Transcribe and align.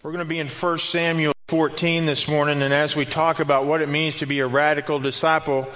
We're 0.00 0.12
going 0.12 0.24
to 0.24 0.28
be 0.28 0.38
in 0.38 0.46
1 0.46 0.78
Samuel 0.78 1.32
14 1.48 2.06
this 2.06 2.28
morning, 2.28 2.62
and 2.62 2.72
as 2.72 2.94
we 2.94 3.04
talk 3.04 3.40
about 3.40 3.66
what 3.66 3.82
it 3.82 3.88
means 3.88 4.14
to 4.16 4.26
be 4.26 4.38
a 4.38 4.46
radical 4.46 5.00
disciple, 5.00 5.68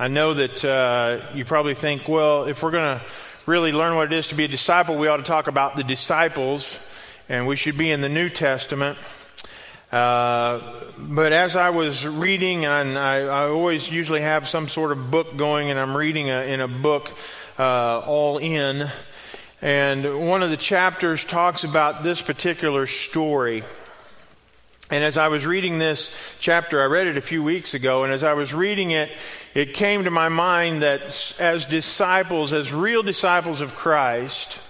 I 0.00 0.08
know 0.08 0.34
that 0.34 0.64
uh, 0.64 1.24
you 1.32 1.44
probably 1.44 1.74
think, 1.74 2.08
well, 2.08 2.46
if 2.46 2.60
we're 2.60 2.72
going 2.72 2.98
to 2.98 3.04
really 3.46 3.70
learn 3.70 3.94
what 3.94 4.12
it 4.12 4.18
is 4.18 4.26
to 4.28 4.34
be 4.34 4.42
a 4.42 4.48
disciple, 4.48 4.96
we 4.96 5.06
ought 5.06 5.18
to 5.18 5.22
talk 5.22 5.46
about 5.46 5.76
the 5.76 5.84
disciples, 5.84 6.84
and 7.28 7.46
we 7.46 7.54
should 7.54 7.78
be 7.78 7.92
in 7.92 8.00
the 8.00 8.08
New 8.08 8.28
Testament. 8.28 8.98
Uh, 9.92 10.60
but 10.98 11.32
as 11.32 11.54
I 11.54 11.70
was 11.70 12.04
reading, 12.04 12.64
and 12.64 12.98
I, 12.98 13.20
I, 13.20 13.48
always 13.48 13.88
usually 13.88 14.22
have 14.22 14.48
some 14.48 14.66
sort 14.66 14.90
of 14.90 15.12
book 15.12 15.36
going, 15.36 15.70
and 15.70 15.78
I'm 15.78 15.96
reading 15.96 16.30
a, 16.30 16.52
in 16.52 16.60
a 16.60 16.66
book 16.66 17.16
uh, 17.60 18.00
all 18.00 18.38
in. 18.38 18.90
And 19.60 20.28
one 20.28 20.44
of 20.44 20.50
the 20.50 20.56
chapters 20.56 21.24
talks 21.24 21.64
about 21.64 22.04
this 22.04 22.22
particular 22.22 22.86
story. 22.86 23.64
And 24.88 25.02
as 25.02 25.16
I 25.16 25.28
was 25.28 25.44
reading 25.44 25.78
this 25.80 26.12
chapter, 26.38 26.80
I 26.80 26.84
read 26.84 27.08
it 27.08 27.18
a 27.18 27.20
few 27.20 27.42
weeks 27.42 27.74
ago, 27.74 28.04
and 28.04 28.12
as 28.12 28.22
I 28.22 28.34
was 28.34 28.54
reading 28.54 28.92
it, 28.92 29.10
it 29.54 29.74
came 29.74 30.04
to 30.04 30.10
my 30.10 30.28
mind 30.28 30.82
that 30.82 31.34
as 31.40 31.64
disciples, 31.64 32.52
as 32.52 32.72
real 32.72 33.02
disciples 33.02 33.60
of 33.60 33.74
Christ, 33.74 34.60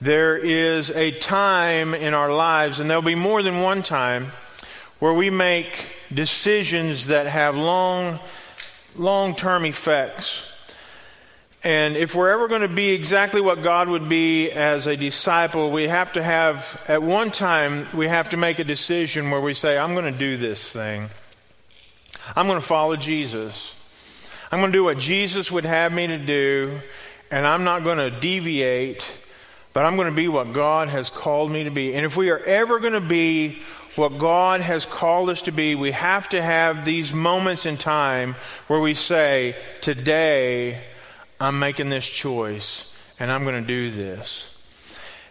there 0.00 0.36
is 0.36 0.90
a 0.90 1.12
time 1.12 1.94
in 1.94 2.12
our 2.12 2.32
lives, 2.32 2.80
and 2.80 2.90
there'll 2.90 3.02
be 3.02 3.14
more 3.14 3.42
than 3.42 3.62
one 3.62 3.84
time, 3.84 4.32
where 4.98 5.14
we 5.14 5.30
make 5.30 5.86
decisions 6.12 7.06
that 7.06 7.26
have 7.26 7.56
long, 7.56 8.18
long 8.96 9.36
term 9.36 9.64
effects 9.64 10.47
and 11.64 11.96
if 11.96 12.14
we're 12.14 12.28
ever 12.30 12.46
going 12.46 12.62
to 12.62 12.68
be 12.68 12.90
exactly 12.90 13.40
what 13.40 13.62
God 13.62 13.88
would 13.88 14.08
be 14.08 14.50
as 14.50 14.86
a 14.86 14.96
disciple, 14.96 15.72
we 15.72 15.88
have 15.88 16.12
to 16.12 16.22
have, 16.22 16.80
at 16.86 17.02
one 17.02 17.32
time, 17.32 17.88
we 17.96 18.06
have 18.06 18.28
to 18.28 18.36
make 18.36 18.60
a 18.60 18.64
decision 18.64 19.30
where 19.30 19.40
we 19.40 19.54
say, 19.54 19.76
I'm 19.76 19.94
going 19.94 20.12
to 20.12 20.16
do 20.16 20.36
this 20.36 20.72
thing. 20.72 21.08
I'm 22.36 22.46
going 22.46 22.60
to 22.60 22.66
follow 22.66 22.94
Jesus. 22.94 23.74
I'm 24.52 24.60
going 24.60 24.70
to 24.70 24.78
do 24.78 24.84
what 24.84 24.98
Jesus 24.98 25.50
would 25.50 25.64
have 25.64 25.92
me 25.92 26.06
to 26.06 26.18
do, 26.18 26.80
and 27.30 27.44
I'm 27.44 27.64
not 27.64 27.82
going 27.82 27.98
to 27.98 28.20
deviate, 28.20 29.04
but 29.72 29.84
I'm 29.84 29.96
going 29.96 30.08
to 30.08 30.14
be 30.14 30.28
what 30.28 30.52
God 30.52 30.88
has 30.88 31.10
called 31.10 31.50
me 31.50 31.64
to 31.64 31.70
be. 31.70 31.92
And 31.92 32.06
if 32.06 32.16
we 32.16 32.30
are 32.30 32.38
ever 32.38 32.78
going 32.78 32.92
to 32.92 33.00
be 33.00 33.58
what 33.96 34.16
God 34.16 34.60
has 34.60 34.86
called 34.86 35.28
us 35.28 35.42
to 35.42 35.50
be, 35.50 35.74
we 35.74 35.90
have 35.90 36.28
to 36.28 36.40
have 36.40 36.84
these 36.84 37.12
moments 37.12 37.66
in 37.66 37.76
time 37.76 38.36
where 38.68 38.78
we 38.78 38.94
say, 38.94 39.56
Today, 39.80 40.84
I'm 41.40 41.58
making 41.58 41.88
this 41.88 42.06
choice 42.06 42.92
and 43.18 43.30
I'm 43.30 43.44
going 43.44 43.60
to 43.60 43.66
do 43.66 43.90
this. 43.90 44.54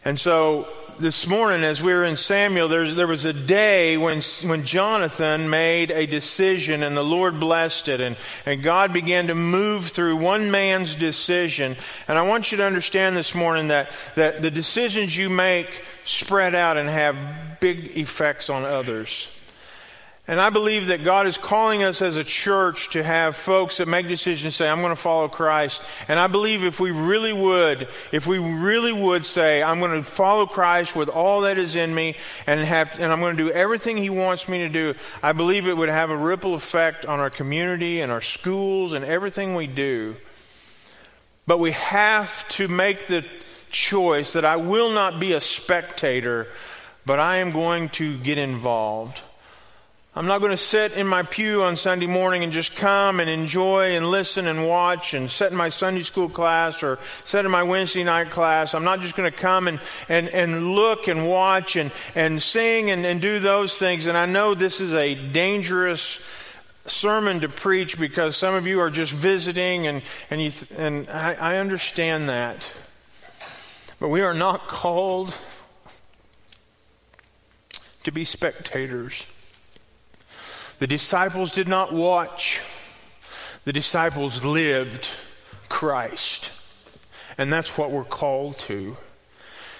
And 0.05 0.17
so 0.17 0.67
this 0.99 1.27
morning, 1.27 1.63
as 1.63 1.81
we 1.81 1.93
were 1.93 2.03
in 2.03 2.17
Samuel, 2.17 2.67
there 2.67 3.07
was 3.07 3.25
a 3.25 3.33
day 3.33 3.97
when, 3.97 4.21
when 4.45 4.65
Jonathan 4.65 5.49
made 5.49 5.91
a 5.91 6.05
decision 6.05 6.81
and 6.81 6.97
the 6.97 7.03
Lord 7.03 7.39
blessed 7.39 7.87
it, 7.87 8.01
and, 8.01 8.17
and 8.45 8.63
God 8.63 8.93
began 8.93 9.27
to 9.27 9.35
move 9.35 9.87
through 9.87 10.15
one 10.15 10.49
man's 10.49 10.95
decision. 10.95 11.75
And 12.07 12.17
I 12.17 12.23
want 12.23 12.51
you 12.51 12.57
to 12.57 12.63
understand 12.63 13.15
this 13.15 13.35
morning 13.35 13.67
that, 13.67 13.91
that 14.15 14.41
the 14.41 14.49
decisions 14.49 15.15
you 15.15 15.29
make 15.29 15.83
spread 16.05 16.55
out 16.55 16.77
and 16.77 16.89
have 16.89 17.59
big 17.59 17.97
effects 17.97 18.49
on 18.49 18.63
others. 18.63 19.31
And 20.29 20.41
I 20.41 20.49
believe 20.49 20.87
that 20.87 21.05
God 21.05 21.25
is 21.25 21.37
calling 21.37 21.83
us 21.83 22.01
as 22.01 22.17
a 22.17 22.23
church 22.23 22.89
to 22.89 23.01
have 23.01 23.33
folks 23.37 23.77
that 23.77 23.87
make 23.87 24.09
decisions 24.09 24.57
say, 24.57 24.67
I'm 24.67 24.81
going 24.81 24.89
to 24.89 24.97
follow 24.97 25.29
Christ. 25.29 25.81
And 26.09 26.19
I 26.19 26.27
believe 26.27 26.65
if 26.65 26.81
we 26.81 26.91
really 26.91 27.31
would, 27.31 27.87
if 28.11 28.27
we 28.27 28.37
really 28.37 28.91
would 28.91 29.25
say, 29.25 29.63
I'm 29.63 29.79
going 29.79 29.97
to 29.97 30.03
follow 30.03 30.45
Christ 30.45 30.97
with 30.97 31.07
all 31.07 31.41
that 31.41 31.57
is 31.57 31.77
in 31.77 31.95
me 31.95 32.17
and 32.45 32.59
have, 32.59 32.99
and 32.99 33.13
I'm 33.13 33.21
going 33.21 33.37
to 33.37 33.43
do 33.45 33.51
everything 33.51 33.95
He 33.95 34.09
wants 34.09 34.49
me 34.49 34.57
to 34.59 34.69
do, 34.69 34.95
I 35.23 35.31
believe 35.31 35.65
it 35.65 35.77
would 35.77 35.87
have 35.87 36.11
a 36.11 36.17
ripple 36.17 36.55
effect 36.55 37.05
on 37.05 37.21
our 37.21 37.29
community 37.29 38.01
and 38.01 38.11
our 38.11 38.19
schools 38.19 38.91
and 38.91 39.05
everything 39.05 39.55
we 39.55 39.65
do. 39.65 40.17
But 41.45 41.59
we 41.59 41.71
have 41.71 42.45
to 42.49 42.67
make 42.67 43.07
the 43.07 43.23
choice 43.69 44.33
that 44.33 44.43
I 44.43 44.57
will 44.57 44.91
not 44.91 45.21
be 45.21 45.31
a 45.31 45.39
spectator, 45.39 46.47
but 47.05 47.17
I 47.17 47.37
am 47.37 47.51
going 47.51 47.87
to 47.89 48.17
get 48.17 48.37
involved. 48.37 49.21
I'm 50.17 50.25
not 50.25 50.39
going 50.39 50.49
to 50.49 50.57
sit 50.57 50.93
in 50.93 51.05
my 51.05 51.21
pew 51.21 51.61
on 51.61 51.77
Sunday 51.77 52.07
morning 52.07 52.43
and 52.43 52.51
just 52.51 52.75
come 52.75 53.19
and 53.19 53.29
enjoy 53.29 53.95
and 53.95 54.09
listen 54.09 54.47
and 54.47 54.67
watch 54.67 55.13
and 55.13 55.29
sit 55.29 55.51
in 55.51 55.55
my 55.55 55.69
Sunday 55.69 56.01
school 56.01 56.27
class 56.27 56.81
or 56.81 56.97
sit 57.23 57.45
in 57.45 57.51
my 57.51 57.61
Wednesday 57.61 58.03
night 58.03 58.31
class. 58.31 58.73
I'm 58.73 58.83
not 58.83 59.01
just 59.01 59.15
going 59.15 59.31
to 59.31 59.37
come 59.37 59.67
and, 59.67 59.79
and, 60.09 60.27
and 60.29 60.71
look 60.71 61.07
and 61.07 61.27
watch 61.29 61.75
and, 61.75 61.91
and 62.15 62.41
sing 62.41 62.89
and, 62.89 63.05
and 63.05 63.21
do 63.21 63.37
those 63.39 63.77
things. 63.77 64.07
And 64.07 64.17
I 64.17 64.25
know 64.25 64.55
this 64.55 64.81
is 64.81 64.91
a 64.95 65.13
dangerous 65.13 66.19
sermon 66.87 67.41
to 67.41 67.47
preach 67.49 67.99
because 67.99 68.35
some 68.35 68.55
of 68.55 68.65
you 68.65 68.79
are 68.79 68.89
just 68.89 69.11
visiting 69.11 69.85
and, 69.85 70.01
and, 70.31 70.41
you, 70.41 70.51
and 70.75 71.07
I, 71.11 71.33
I 71.33 71.57
understand 71.57 72.27
that. 72.27 72.67
But 73.99 74.07
we 74.09 74.21
are 74.21 74.33
not 74.33 74.67
called 74.67 75.37
to 78.03 78.11
be 78.11 78.23
spectators. 78.23 79.23
The 80.79 80.87
disciples 80.87 81.51
did 81.51 81.67
not 81.67 81.91
watch, 81.91 82.61
the 83.65 83.73
disciples 83.73 84.43
lived 84.43 85.07
Christ. 85.69 86.51
And 87.37 87.51
that's 87.51 87.77
what 87.77 87.91
we're 87.91 88.03
called 88.03 88.57
to. 88.59 88.97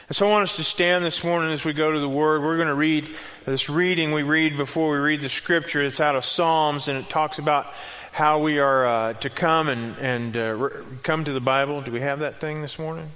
And 0.08 0.16
so 0.16 0.28
I 0.28 0.32
want 0.32 0.44
us 0.44 0.56
to 0.56 0.64
stand 0.64 1.04
this 1.04 1.24
morning 1.24 1.52
as 1.52 1.66
we 1.66 1.74
go 1.74 1.92
to 1.92 2.00
the 2.00 2.10
Word. 2.10 2.42
We're 2.42 2.56
going 2.56 2.68
to 2.68 2.76
read 2.76 3.16
this 3.46 3.70
reading 3.70 4.12
we 4.12 4.24
read 4.24 4.56
before 4.56 4.92
we 4.92 4.98
read 4.98 5.22
the 5.22 5.30
Scripture. 5.30 5.84
It's 5.84 6.00
out 6.00 6.16
of 6.16 6.24
Psalms, 6.24 6.88
and 6.88 6.98
it 6.98 7.10
talks 7.10 7.40
about 7.40 7.74
how 8.12 8.40
we 8.40 8.58
are 8.60 8.86
uh, 8.86 9.14
to 9.14 9.30
come 9.30 9.68
and, 9.68 9.98
and 9.98 10.38
uh, 10.38 10.54
re- 10.54 10.72
come 11.04 11.26
to 11.26 11.34
the 11.34 11.42
Bible. 11.42 11.82
Do 11.82 11.92
we 11.92 12.02
have 12.02 12.20
that 12.20 12.40
thing 12.40 12.62
this 12.62 12.80
morning? 12.80 13.12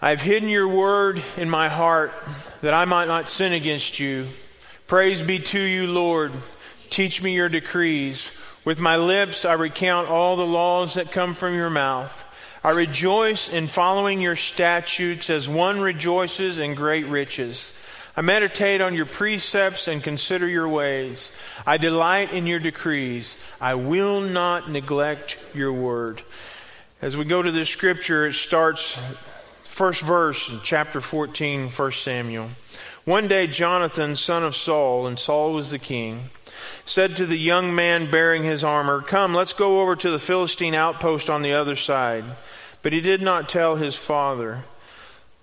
I've 0.00 0.20
hidden 0.20 0.48
your 0.48 0.68
word 0.68 1.20
in 1.36 1.50
my 1.50 1.68
heart 1.68 2.12
that 2.62 2.72
I 2.72 2.84
might 2.84 3.08
not 3.08 3.28
sin 3.28 3.52
against 3.52 3.98
you. 3.98 4.28
Praise 4.88 5.20
be 5.20 5.38
to 5.38 5.60
you, 5.60 5.86
Lord. 5.86 6.32
Teach 6.88 7.22
me 7.22 7.34
your 7.34 7.50
decrees. 7.50 8.34
With 8.64 8.80
my 8.80 8.96
lips, 8.96 9.44
I 9.44 9.52
recount 9.52 10.08
all 10.08 10.34
the 10.34 10.46
laws 10.46 10.94
that 10.94 11.12
come 11.12 11.34
from 11.34 11.54
your 11.54 11.68
mouth. 11.68 12.24
I 12.64 12.70
rejoice 12.70 13.52
in 13.52 13.68
following 13.68 14.22
your 14.22 14.34
statutes 14.34 15.28
as 15.28 15.46
one 15.46 15.82
rejoices 15.82 16.58
in 16.58 16.74
great 16.74 17.04
riches. 17.04 17.76
I 18.16 18.22
meditate 18.22 18.80
on 18.80 18.94
your 18.94 19.04
precepts 19.04 19.88
and 19.88 20.02
consider 20.02 20.48
your 20.48 20.70
ways. 20.70 21.32
I 21.66 21.76
delight 21.76 22.32
in 22.32 22.46
your 22.46 22.58
decrees. 22.58 23.44
I 23.60 23.74
will 23.74 24.22
not 24.22 24.70
neglect 24.70 25.36
your 25.52 25.74
word. 25.74 26.22
As 27.02 27.14
we 27.14 27.26
go 27.26 27.42
to 27.42 27.52
this 27.52 27.68
scripture, 27.68 28.26
it 28.26 28.36
starts, 28.36 28.98
first 29.64 30.00
verse, 30.00 30.48
in 30.48 30.60
chapter 30.64 31.02
14, 31.02 31.68
1 31.68 31.92
Samuel. 31.92 32.48
One 33.08 33.26
day, 33.26 33.46
Jonathan, 33.46 34.16
son 34.16 34.42
of 34.44 34.54
Saul, 34.54 35.06
and 35.06 35.18
Saul 35.18 35.54
was 35.54 35.70
the 35.70 35.78
king, 35.78 36.28
said 36.84 37.16
to 37.16 37.24
the 37.24 37.38
young 37.38 37.74
man 37.74 38.10
bearing 38.10 38.42
his 38.42 38.62
armor, 38.62 39.00
Come, 39.00 39.34
let's 39.34 39.54
go 39.54 39.80
over 39.80 39.96
to 39.96 40.10
the 40.10 40.18
Philistine 40.18 40.74
outpost 40.74 41.30
on 41.30 41.40
the 41.40 41.54
other 41.54 41.74
side. 41.74 42.22
But 42.82 42.92
he 42.92 43.00
did 43.00 43.22
not 43.22 43.48
tell 43.48 43.76
his 43.76 43.96
father. 43.96 44.64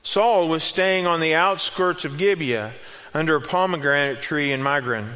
Saul 0.03 0.47
was 0.47 0.61
staying 0.61 1.07
on 1.07 1.21
the 1.21 1.33
outskirts 1.33 2.05
of 2.05 2.19
Gibeah 2.19 2.73
under 3.15 3.37
a 3.37 3.41
pomegranate 3.41 4.21
tree 4.21 4.51
in 4.51 4.61
Migron. 4.61 5.13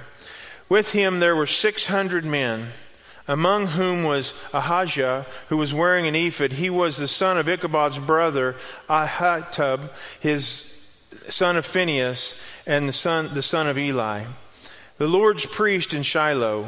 With 0.69 0.93
him 0.93 1.19
there 1.19 1.35
were 1.35 1.45
six 1.45 1.85
hundred 1.85 2.25
men, 2.25 2.69
among 3.27 3.67
whom 3.67 4.01
was 4.01 4.33
Ahijah, 4.55 5.27
who 5.49 5.57
was 5.57 5.75
wearing 5.75 6.07
an 6.07 6.15
ephod. 6.15 6.53
He 6.53 6.71
was 6.71 6.97
the 6.97 7.07
son 7.07 7.37
of 7.37 7.47
Ichabod's 7.47 7.99
brother, 7.99 8.55
Ahitub, 8.89 9.91
his 10.19 10.78
son 11.31 11.57
of 11.57 11.65
Phinehas, 11.65 12.35
and 12.65 12.87
the 12.87 12.93
son, 12.93 13.33
the 13.33 13.41
son 13.41 13.67
of 13.67 13.77
Eli. 13.77 14.25
The 14.97 15.07
Lord's 15.07 15.45
priest 15.45 15.93
in 15.93 16.03
Shiloh. 16.03 16.67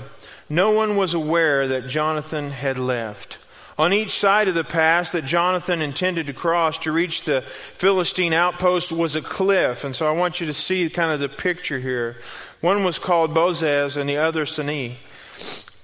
No 0.50 0.72
one 0.72 0.96
was 0.96 1.14
aware 1.14 1.68
that 1.68 1.88
Jonathan 1.88 2.52
had 2.52 2.78
left. 2.78 3.38
On 3.78 3.94
each 3.94 4.20
side 4.20 4.48
of 4.48 4.54
the 4.54 4.64
pass 4.64 5.12
that 5.12 5.26
Jonathan 5.26 5.82
intended 5.82 6.28
to 6.28 6.34
cross 6.34 6.78
to 6.80 6.92
reach 6.92 7.24
the 7.24 7.42
Philistine 7.42 8.34
outpost 8.34 8.92
was 8.92 9.16
a 9.16 9.22
cliff. 9.22 9.84
And 9.84 9.96
so 9.96 10.08
I 10.08 10.12
want 10.12 10.40
you 10.40 10.48
to 10.48 10.54
see 10.54 10.90
kind 10.90 11.12
of 11.12 11.20
the 11.20 11.30
picture 11.30 11.80
here. 11.80 12.18
One 12.60 12.84
was 12.84 13.00
called 13.00 13.34
Bozez 13.34 13.98
and 13.98 14.10
the 14.10 14.18
other 14.18 14.46
Seneh. 14.46 14.98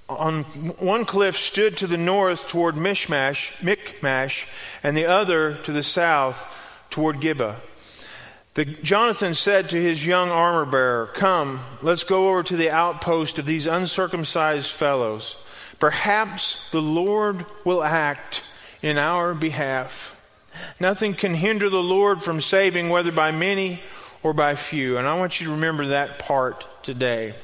On 0.08 0.44
one 0.44 1.04
cliff 1.04 1.36
stood 1.36 1.76
to 1.78 1.86
the 1.86 1.98
north 1.98 2.46
toward 2.46 2.76
Mishmash, 2.76 3.52
Michmash, 3.60 4.46
and 4.82 4.96
the 4.96 5.06
other 5.06 5.54
to 5.54 5.72
the 5.72 5.82
south 5.82 6.46
toward 6.88 7.20
Gibeah. 7.20 7.56
The, 8.58 8.64
Jonathan 8.64 9.34
said 9.34 9.68
to 9.68 9.80
his 9.80 10.04
young 10.04 10.30
armor 10.30 10.68
bearer, 10.68 11.06
Come, 11.14 11.60
let's 11.80 12.02
go 12.02 12.30
over 12.30 12.42
to 12.42 12.56
the 12.56 12.70
outpost 12.70 13.38
of 13.38 13.46
these 13.46 13.68
uncircumcised 13.68 14.72
fellows. 14.72 15.36
Perhaps 15.78 16.68
the 16.72 16.82
Lord 16.82 17.46
will 17.64 17.84
act 17.84 18.42
in 18.82 18.98
our 18.98 19.32
behalf. 19.32 20.16
Nothing 20.80 21.14
can 21.14 21.34
hinder 21.34 21.70
the 21.70 21.76
Lord 21.76 22.20
from 22.20 22.40
saving, 22.40 22.88
whether 22.88 23.12
by 23.12 23.30
many 23.30 23.80
or 24.24 24.32
by 24.32 24.56
few. 24.56 24.98
And 24.98 25.06
I 25.06 25.16
want 25.16 25.38
you 25.38 25.46
to 25.46 25.52
remember 25.52 25.86
that 25.86 26.18
part 26.18 26.66
today. 26.82 27.36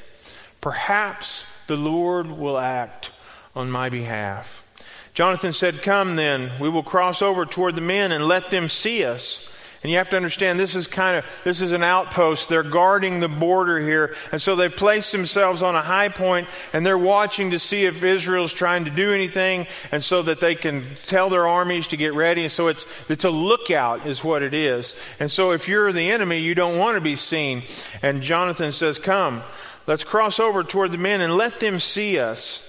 Perhaps 0.59 1.45
the 1.67 1.77
Lord 1.77 2.29
will 2.29 2.57
act 2.57 3.11
on 3.55 3.71
my 3.71 3.87
behalf. 3.87 4.67
Jonathan 5.13 5.53
said, 5.53 5.81
Come 5.81 6.17
then, 6.17 6.51
we 6.59 6.67
will 6.67 6.83
cross 6.83 7.21
over 7.21 7.45
toward 7.45 7.75
the 7.75 7.79
men 7.79 8.11
and 8.11 8.27
let 8.27 8.49
them 8.49 8.67
see 8.67 9.05
us. 9.05 9.49
And 9.85 9.91
you 9.91 9.99
have 9.99 10.09
to 10.09 10.15
understand 10.15 10.59
this 10.59 10.73
is 10.73 10.87
kind 10.87 11.15
of 11.15 11.25
this 11.43 11.61
is 11.61 11.71
an 11.71 11.83
outpost. 11.83 12.49
They're 12.49 12.63
guarding 12.63 13.19
the 13.19 13.27
border 13.27 13.79
here. 13.79 14.15
And 14.31 14.41
so 14.41 14.55
they've 14.55 14.75
placed 14.75 15.11
themselves 15.11 15.61
on 15.61 15.75
a 15.75 15.81
high 15.83 16.09
point 16.09 16.47
and 16.73 16.83
they're 16.83 16.97
watching 16.97 17.51
to 17.51 17.59
see 17.59 17.85
if 17.85 18.01
Israel's 18.01 18.51
trying 18.51 18.85
to 18.85 18.89
do 18.89 19.13
anything 19.13 19.67
and 19.91 20.03
so 20.03 20.23
that 20.23 20.39
they 20.39 20.55
can 20.55 20.87
tell 21.05 21.29
their 21.29 21.47
armies 21.47 21.85
to 21.89 21.97
get 21.97 22.15
ready. 22.15 22.41
And 22.41 22.51
so 22.51 22.67
it's 22.67 22.87
it's 23.09 23.25
a 23.25 23.29
lookout 23.29 24.07
is 24.07 24.23
what 24.23 24.41
it 24.41 24.55
is. 24.55 24.95
And 25.19 25.29
so 25.29 25.51
if 25.51 25.67
you're 25.67 25.91
the 25.91 26.09
enemy, 26.09 26.39
you 26.39 26.55
don't 26.55 26.79
want 26.79 26.95
to 26.95 27.01
be 27.01 27.15
seen. 27.15 27.61
And 28.01 28.23
Jonathan 28.23 28.71
says, 28.71 28.97
"Come, 28.97 29.43
let's 29.85 30.03
cross 30.03 30.39
over 30.39 30.63
toward 30.63 30.93
the 30.93 30.97
men 30.97 31.21
and 31.21 31.37
let 31.37 31.59
them 31.59 31.77
see 31.77 32.17
us. 32.17 32.67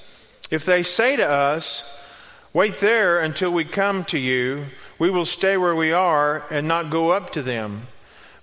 If 0.51 0.67
they 0.67 0.83
say 0.83 1.17
to 1.17 1.27
us, 1.27 1.83
Wait 2.57 2.79
there 2.79 3.19
until 3.19 3.51
we 3.51 3.67
come 3.67 4.03
to 4.03 4.19
you. 4.19 4.65
We 4.99 5.11
will 5.11 5.25
stay 5.25 5.57
where 5.57 5.75
we 5.75 5.93
are 5.93 6.45
and 6.51 6.67
not 6.67 6.91
go 6.91 7.11
up 7.11 7.31
to 7.31 7.43
them. 7.43 7.89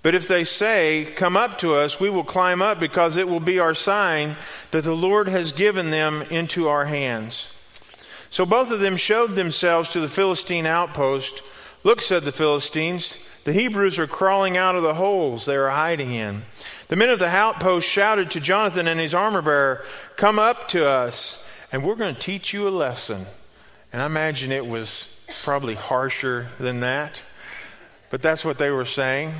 But 0.03 0.15
if 0.15 0.27
they 0.27 0.43
say, 0.43 1.07
Come 1.15 1.35
up 1.35 1.57
to 1.59 1.75
us, 1.75 1.99
we 1.99 2.09
will 2.09 2.23
climb 2.23 2.61
up 2.61 2.79
because 2.79 3.17
it 3.17 3.27
will 3.27 3.39
be 3.39 3.57
our 3.57 3.73
sign 3.73 4.35
that 4.71 4.83
the 4.83 4.95
Lord 4.95 5.27
has 5.29 5.51
given 5.51 5.89
them 5.89 6.21
into 6.23 6.67
our 6.67 6.85
hands. 6.85 7.47
So 8.29 8.45
both 8.45 8.71
of 8.71 8.79
them 8.79 8.97
showed 8.97 9.35
themselves 9.35 9.89
to 9.89 9.99
the 9.99 10.09
Philistine 10.09 10.65
outpost. 10.65 11.41
Look, 11.83 12.01
said 12.01 12.23
the 12.23 12.31
Philistines, 12.31 13.15
the 13.43 13.53
Hebrews 13.53 13.99
are 13.99 14.07
crawling 14.07 14.57
out 14.57 14.75
of 14.75 14.83
the 14.83 14.95
holes 14.95 15.45
they 15.45 15.55
are 15.55 15.69
hiding 15.69 16.13
in. 16.13 16.43
The 16.87 16.95
men 16.95 17.09
of 17.09 17.19
the 17.19 17.27
outpost 17.27 17.87
shouted 17.87 18.31
to 18.31 18.39
Jonathan 18.39 18.87
and 18.87 18.99
his 18.99 19.13
armor 19.13 19.41
bearer, 19.41 19.85
Come 20.15 20.39
up 20.39 20.67
to 20.69 20.87
us, 20.87 21.45
and 21.71 21.83
we're 21.83 21.95
going 21.95 22.15
to 22.15 22.21
teach 22.21 22.53
you 22.53 22.67
a 22.67 22.69
lesson. 22.69 23.25
And 23.91 24.01
I 24.01 24.05
imagine 24.05 24.51
it 24.51 24.65
was 24.65 25.12
probably 25.41 25.75
harsher 25.75 26.49
than 26.59 26.81
that. 26.81 27.21
But 28.09 28.21
that's 28.21 28.45
what 28.45 28.57
they 28.57 28.69
were 28.69 28.85
saying. 28.85 29.33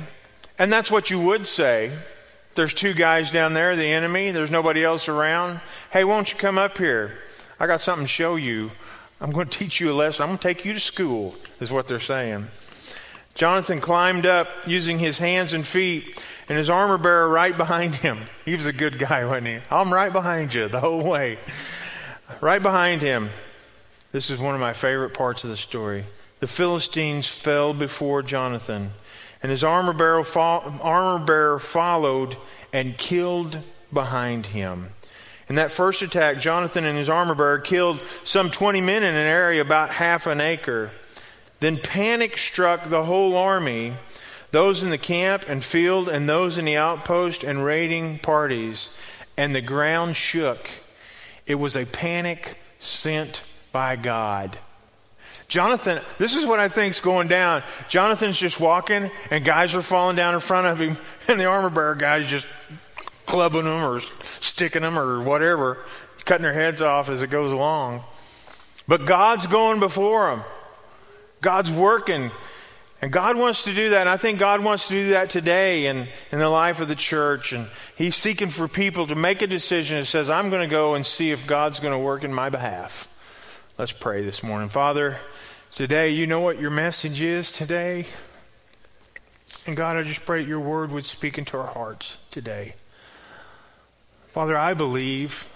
And 0.58 0.72
that's 0.72 0.90
what 0.90 1.10
you 1.10 1.20
would 1.20 1.46
say. 1.46 1.92
There's 2.54 2.74
two 2.74 2.94
guys 2.94 3.30
down 3.30 3.54
there, 3.54 3.74
the 3.74 3.84
enemy. 3.84 4.30
There's 4.30 4.50
nobody 4.50 4.84
else 4.84 5.08
around. 5.08 5.60
Hey, 5.92 6.04
won't 6.04 6.32
you 6.32 6.38
come 6.38 6.58
up 6.58 6.78
here? 6.78 7.18
I 7.58 7.66
got 7.66 7.80
something 7.80 8.04
to 8.04 8.08
show 8.08 8.36
you. 8.36 8.70
I'm 9.20 9.30
going 9.30 9.48
to 9.50 9.58
teach 9.58 9.80
you 9.80 9.90
a 9.90 9.94
lesson. 9.94 10.22
I'm 10.22 10.28
going 10.30 10.38
to 10.38 10.48
take 10.48 10.64
you 10.64 10.72
to 10.72 10.80
school, 10.80 11.34
is 11.60 11.70
what 11.70 11.88
they're 11.88 12.00
saying. 12.00 12.48
Jonathan 13.34 13.80
climbed 13.80 14.26
up 14.26 14.48
using 14.66 15.00
his 15.00 15.18
hands 15.18 15.52
and 15.52 15.66
feet, 15.66 16.20
and 16.48 16.56
his 16.56 16.70
armor 16.70 16.98
bearer 16.98 17.28
right 17.28 17.56
behind 17.56 17.96
him. 17.96 18.20
He 18.44 18.52
was 18.52 18.66
a 18.66 18.72
good 18.72 18.98
guy, 18.98 19.24
wasn't 19.24 19.46
he? 19.46 19.58
I'm 19.70 19.92
right 19.92 20.12
behind 20.12 20.52
you 20.52 20.68
the 20.68 20.80
whole 20.80 21.02
way. 21.02 21.38
Right 22.42 22.62
behind 22.62 23.00
him. 23.00 23.30
This 24.14 24.30
is 24.30 24.38
one 24.38 24.54
of 24.54 24.60
my 24.60 24.74
favorite 24.74 25.12
parts 25.12 25.42
of 25.42 25.50
the 25.50 25.56
story. 25.56 26.04
The 26.38 26.46
Philistines 26.46 27.26
fell 27.26 27.74
before 27.74 28.22
Jonathan, 28.22 28.90
and 29.42 29.50
his 29.50 29.64
armor 29.64 29.92
bearer, 29.92 30.22
fo- 30.22 30.78
armor 30.80 31.24
bearer 31.24 31.58
followed 31.58 32.36
and 32.72 32.96
killed 32.96 33.58
behind 33.92 34.46
him. 34.46 34.90
In 35.48 35.56
that 35.56 35.72
first 35.72 36.00
attack, 36.00 36.38
Jonathan 36.38 36.84
and 36.84 36.96
his 36.96 37.08
armor 37.08 37.34
bearer 37.34 37.58
killed 37.58 37.98
some 38.22 38.52
20 38.52 38.80
men 38.80 39.02
in 39.02 39.16
an 39.16 39.26
area 39.26 39.60
about 39.60 39.90
half 39.90 40.28
an 40.28 40.40
acre. 40.40 40.92
Then 41.58 41.76
panic 41.78 42.36
struck 42.36 42.88
the 42.88 43.06
whole 43.06 43.36
army, 43.36 43.94
those 44.52 44.84
in 44.84 44.90
the 44.90 44.96
camp 44.96 45.46
and 45.48 45.64
field, 45.64 46.08
and 46.08 46.28
those 46.28 46.56
in 46.56 46.66
the 46.66 46.76
outpost 46.76 47.42
and 47.42 47.64
raiding 47.64 48.20
parties, 48.20 48.90
and 49.36 49.56
the 49.56 49.60
ground 49.60 50.14
shook. 50.14 50.70
It 51.48 51.56
was 51.56 51.74
a 51.74 51.84
panic 51.84 52.58
sent 52.78 53.42
by 53.74 53.96
God. 53.96 54.56
Jonathan, 55.48 56.00
this 56.16 56.36
is 56.36 56.46
what 56.46 56.60
I 56.60 56.68
think's 56.68 57.00
going 57.00 57.26
down. 57.26 57.64
Jonathan's 57.88 58.38
just 58.38 58.60
walking, 58.60 59.10
and 59.32 59.44
guys 59.44 59.74
are 59.74 59.82
falling 59.82 60.14
down 60.14 60.32
in 60.32 60.40
front 60.40 60.68
of 60.68 60.80
him, 60.80 60.96
and 61.28 61.40
the 61.40 61.46
armor 61.46 61.70
bearer 61.70 61.96
guy's 61.96 62.28
just 62.28 62.46
clubbing 63.26 63.64
them 63.64 63.84
or 63.84 64.00
sticking 64.40 64.82
them 64.82 64.96
or 64.96 65.20
whatever, 65.20 65.78
cutting 66.24 66.44
their 66.44 66.54
heads 66.54 66.80
off 66.80 67.10
as 67.10 67.20
it 67.20 67.30
goes 67.30 67.50
along. 67.50 68.04
But 68.86 69.06
God's 69.06 69.48
going 69.48 69.80
before 69.80 70.30
them. 70.30 70.44
God's 71.40 71.72
working. 71.72 72.30
And 73.02 73.10
God 73.10 73.36
wants 73.36 73.64
to 73.64 73.74
do 73.74 73.90
that. 73.90 74.02
And 74.02 74.08
I 74.08 74.16
think 74.18 74.38
God 74.38 74.62
wants 74.62 74.86
to 74.86 74.96
do 74.96 75.08
that 75.10 75.30
today 75.30 75.86
in, 75.86 76.06
in 76.30 76.38
the 76.38 76.48
life 76.48 76.80
of 76.80 76.86
the 76.86 76.94
church. 76.94 77.52
And 77.52 77.66
He's 77.96 78.14
seeking 78.14 78.50
for 78.50 78.68
people 78.68 79.08
to 79.08 79.16
make 79.16 79.42
a 79.42 79.48
decision 79.48 79.98
that 79.98 80.06
says, 80.06 80.30
I'm 80.30 80.48
going 80.48 80.62
to 80.62 80.70
go 80.70 80.94
and 80.94 81.04
see 81.04 81.32
if 81.32 81.44
God's 81.44 81.80
going 81.80 81.92
to 81.92 81.98
work 81.98 82.22
in 82.22 82.32
my 82.32 82.50
behalf. 82.50 83.08
Let's 83.76 83.90
pray 83.90 84.22
this 84.22 84.44
morning. 84.44 84.68
Father, 84.68 85.16
today, 85.74 86.10
you 86.10 86.28
know 86.28 86.38
what 86.38 86.60
your 86.60 86.70
message 86.70 87.20
is 87.20 87.50
today? 87.50 88.06
And 89.66 89.76
God, 89.76 89.96
I 89.96 90.04
just 90.04 90.24
pray 90.24 90.42
that 90.42 90.48
your 90.48 90.60
word 90.60 90.92
would 90.92 91.04
speak 91.04 91.38
into 91.38 91.58
our 91.58 91.66
hearts 91.66 92.18
today. 92.30 92.76
Father, 94.28 94.56
I 94.56 94.74
believe 94.74 95.52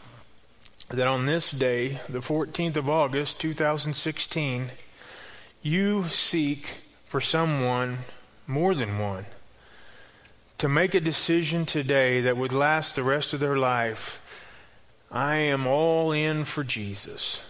that 0.89 1.07
on 1.07 1.27
this 1.27 1.53
day, 1.53 2.01
the 2.09 2.19
14th 2.19 2.77
of 2.77 2.89
August, 2.89 3.39
2016, 3.39 4.73
you 5.63 6.09
seek 6.09 6.79
for 7.07 7.21
someone, 7.21 7.99
more 8.49 8.75
than 8.75 8.99
one, 8.99 9.27
to 10.59 10.69
make 10.69 10.93
a 10.93 11.01
decision 11.01 11.65
today 11.65 12.21
that 12.23 12.37
would 12.37 12.53
last 12.53 12.97
the 12.97 13.05
rest 13.05 13.33
of 13.33 13.39
their 13.39 13.57
life. 13.57 14.21
I 15.09 15.37
am 15.37 15.69
all 15.69 16.11
in 16.11 16.45
for 16.45 16.65
Jesus. 16.65 17.43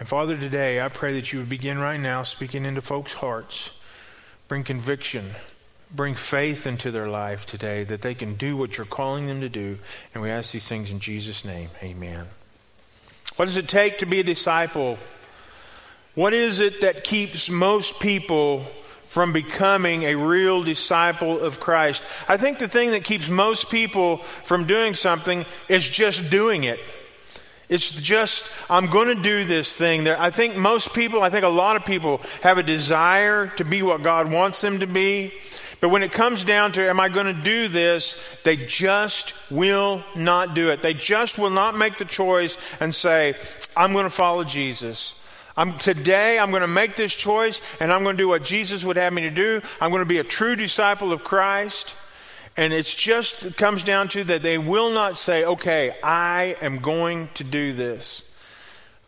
And 0.00 0.08
Father, 0.08 0.34
today 0.34 0.80
I 0.80 0.88
pray 0.88 1.12
that 1.12 1.30
you 1.30 1.40
would 1.40 1.50
begin 1.50 1.78
right 1.78 2.00
now 2.00 2.22
speaking 2.22 2.64
into 2.64 2.80
folks' 2.80 3.12
hearts. 3.12 3.70
Bring 4.48 4.64
conviction, 4.64 5.32
bring 5.94 6.14
faith 6.14 6.66
into 6.66 6.90
their 6.90 7.06
life 7.06 7.44
today 7.44 7.84
that 7.84 8.00
they 8.00 8.14
can 8.14 8.34
do 8.34 8.56
what 8.56 8.78
you're 8.78 8.86
calling 8.86 9.26
them 9.26 9.42
to 9.42 9.50
do. 9.50 9.78
And 10.14 10.22
we 10.22 10.30
ask 10.30 10.52
these 10.52 10.66
things 10.66 10.90
in 10.90 11.00
Jesus' 11.00 11.44
name. 11.44 11.68
Amen. 11.82 12.28
What 13.36 13.44
does 13.44 13.58
it 13.58 13.68
take 13.68 13.98
to 13.98 14.06
be 14.06 14.20
a 14.20 14.24
disciple? 14.24 14.98
What 16.14 16.32
is 16.32 16.60
it 16.60 16.80
that 16.80 17.04
keeps 17.04 17.50
most 17.50 18.00
people 18.00 18.64
from 19.06 19.34
becoming 19.34 20.04
a 20.04 20.14
real 20.14 20.62
disciple 20.62 21.38
of 21.38 21.60
Christ? 21.60 22.02
I 22.26 22.38
think 22.38 22.58
the 22.58 22.68
thing 22.68 22.92
that 22.92 23.04
keeps 23.04 23.28
most 23.28 23.68
people 23.68 24.16
from 24.44 24.66
doing 24.66 24.94
something 24.94 25.44
is 25.68 25.86
just 25.86 26.30
doing 26.30 26.64
it. 26.64 26.80
It's 27.70 27.92
just, 27.92 28.44
I'm 28.68 28.88
going 28.88 29.16
to 29.16 29.22
do 29.22 29.44
this 29.44 29.74
thing. 29.74 30.02
There, 30.02 30.20
I 30.20 30.30
think 30.30 30.56
most 30.56 30.92
people, 30.92 31.22
I 31.22 31.30
think 31.30 31.44
a 31.44 31.48
lot 31.48 31.76
of 31.76 31.84
people 31.84 32.20
have 32.42 32.58
a 32.58 32.64
desire 32.64 33.46
to 33.56 33.64
be 33.64 33.82
what 33.82 34.02
God 34.02 34.30
wants 34.30 34.60
them 34.60 34.80
to 34.80 34.88
be. 34.88 35.32
But 35.80 35.90
when 35.90 36.02
it 36.02 36.10
comes 36.10 36.44
down 36.44 36.72
to, 36.72 36.86
am 36.86 36.98
I 36.98 37.08
going 37.08 37.34
to 37.34 37.42
do 37.42 37.68
this? 37.68 38.20
They 38.42 38.56
just 38.56 39.32
will 39.50 40.02
not 40.16 40.54
do 40.54 40.70
it. 40.70 40.82
They 40.82 40.94
just 40.94 41.38
will 41.38 41.50
not 41.50 41.78
make 41.78 41.96
the 41.96 42.04
choice 42.04 42.58
and 42.80 42.92
say, 42.92 43.36
I'm 43.76 43.92
going 43.92 44.04
to 44.04 44.10
follow 44.10 44.42
Jesus. 44.42 45.14
I'm, 45.56 45.78
today, 45.78 46.40
I'm 46.40 46.50
going 46.50 46.62
to 46.62 46.66
make 46.66 46.96
this 46.96 47.14
choice 47.14 47.60
and 47.78 47.92
I'm 47.92 48.02
going 48.02 48.16
to 48.16 48.22
do 48.22 48.28
what 48.28 48.42
Jesus 48.42 48.84
would 48.84 48.96
have 48.96 49.12
me 49.12 49.22
to 49.22 49.30
do. 49.30 49.62
I'm 49.80 49.90
going 49.90 50.02
to 50.02 50.06
be 50.06 50.18
a 50.18 50.24
true 50.24 50.56
disciple 50.56 51.12
of 51.12 51.22
Christ. 51.22 51.94
And 52.60 52.74
it's 52.74 52.94
just 52.94 53.46
it 53.46 53.56
comes 53.56 53.82
down 53.82 54.08
to 54.08 54.24
that 54.24 54.42
they 54.42 54.58
will 54.58 54.90
not 54.90 55.16
say, 55.16 55.46
okay, 55.46 55.96
I 56.02 56.56
am 56.60 56.80
going 56.80 57.30
to 57.32 57.42
do 57.42 57.72
this. 57.72 58.20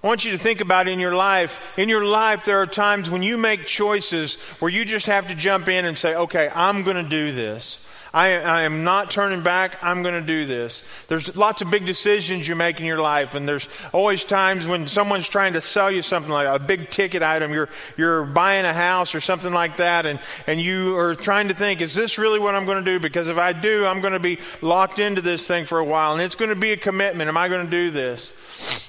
I 0.02 0.06
want 0.06 0.24
you 0.24 0.32
to 0.32 0.38
think 0.38 0.62
about 0.62 0.88
in 0.88 0.98
your 0.98 1.14
life. 1.14 1.60
In 1.76 1.90
your 1.90 2.02
life, 2.02 2.46
there 2.46 2.62
are 2.62 2.66
times 2.66 3.10
when 3.10 3.22
you 3.22 3.36
make 3.36 3.66
choices 3.66 4.36
where 4.58 4.70
you 4.70 4.86
just 4.86 5.04
have 5.04 5.28
to 5.28 5.34
jump 5.34 5.68
in 5.68 5.84
and 5.84 5.98
say, 5.98 6.14
okay, 6.14 6.50
I'm 6.54 6.82
going 6.82 6.96
to 6.96 7.06
do 7.06 7.30
this. 7.30 7.84
I, 8.14 8.38
I 8.40 8.62
am 8.62 8.84
not 8.84 9.10
turning 9.10 9.42
back. 9.42 9.82
I'm 9.82 10.02
going 10.02 10.14
to 10.14 10.26
do 10.26 10.44
this. 10.44 10.82
There's 11.08 11.34
lots 11.34 11.62
of 11.62 11.70
big 11.70 11.86
decisions 11.86 12.46
you 12.46 12.54
make 12.54 12.78
in 12.78 12.84
your 12.84 13.00
life, 13.00 13.34
and 13.34 13.48
there's 13.48 13.68
always 13.92 14.22
times 14.22 14.66
when 14.66 14.86
someone's 14.86 15.28
trying 15.28 15.54
to 15.54 15.62
sell 15.62 15.90
you 15.90 16.02
something 16.02 16.30
like 16.30 16.46
a 16.46 16.62
big 16.62 16.90
ticket 16.90 17.22
item. 17.22 17.52
You're, 17.52 17.70
you're 17.96 18.24
buying 18.24 18.66
a 18.66 18.74
house 18.74 19.14
or 19.14 19.20
something 19.20 19.52
like 19.52 19.78
that, 19.78 20.04
and, 20.04 20.20
and 20.46 20.60
you 20.60 20.96
are 20.98 21.14
trying 21.14 21.48
to 21.48 21.54
think, 21.54 21.80
is 21.80 21.94
this 21.94 22.18
really 22.18 22.38
what 22.38 22.54
I'm 22.54 22.66
going 22.66 22.84
to 22.84 22.90
do? 22.90 23.00
Because 23.00 23.28
if 23.28 23.38
I 23.38 23.54
do, 23.54 23.86
I'm 23.86 24.00
going 24.00 24.12
to 24.12 24.20
be 24.20 24.38
locked 24.60 24.98
into 24.98 25.22
this 25.22 25.46
thing 25.46 25.64
for 25.64 25.78
a 25.78 25.84
while, 25.84 26.12
and 26.12 26.20
it's 26.20 26.34
going 26.34 26.50
to 26.50 26.56
be 26.56 26.72
a 26.72 26.76
commitment. 26.76 27.28
Am 27.28 27.36
I 27.38 27.48
going 27.48 27.64
to 27.64 27.70
do 27.70 27.90
this? 27.90 28.32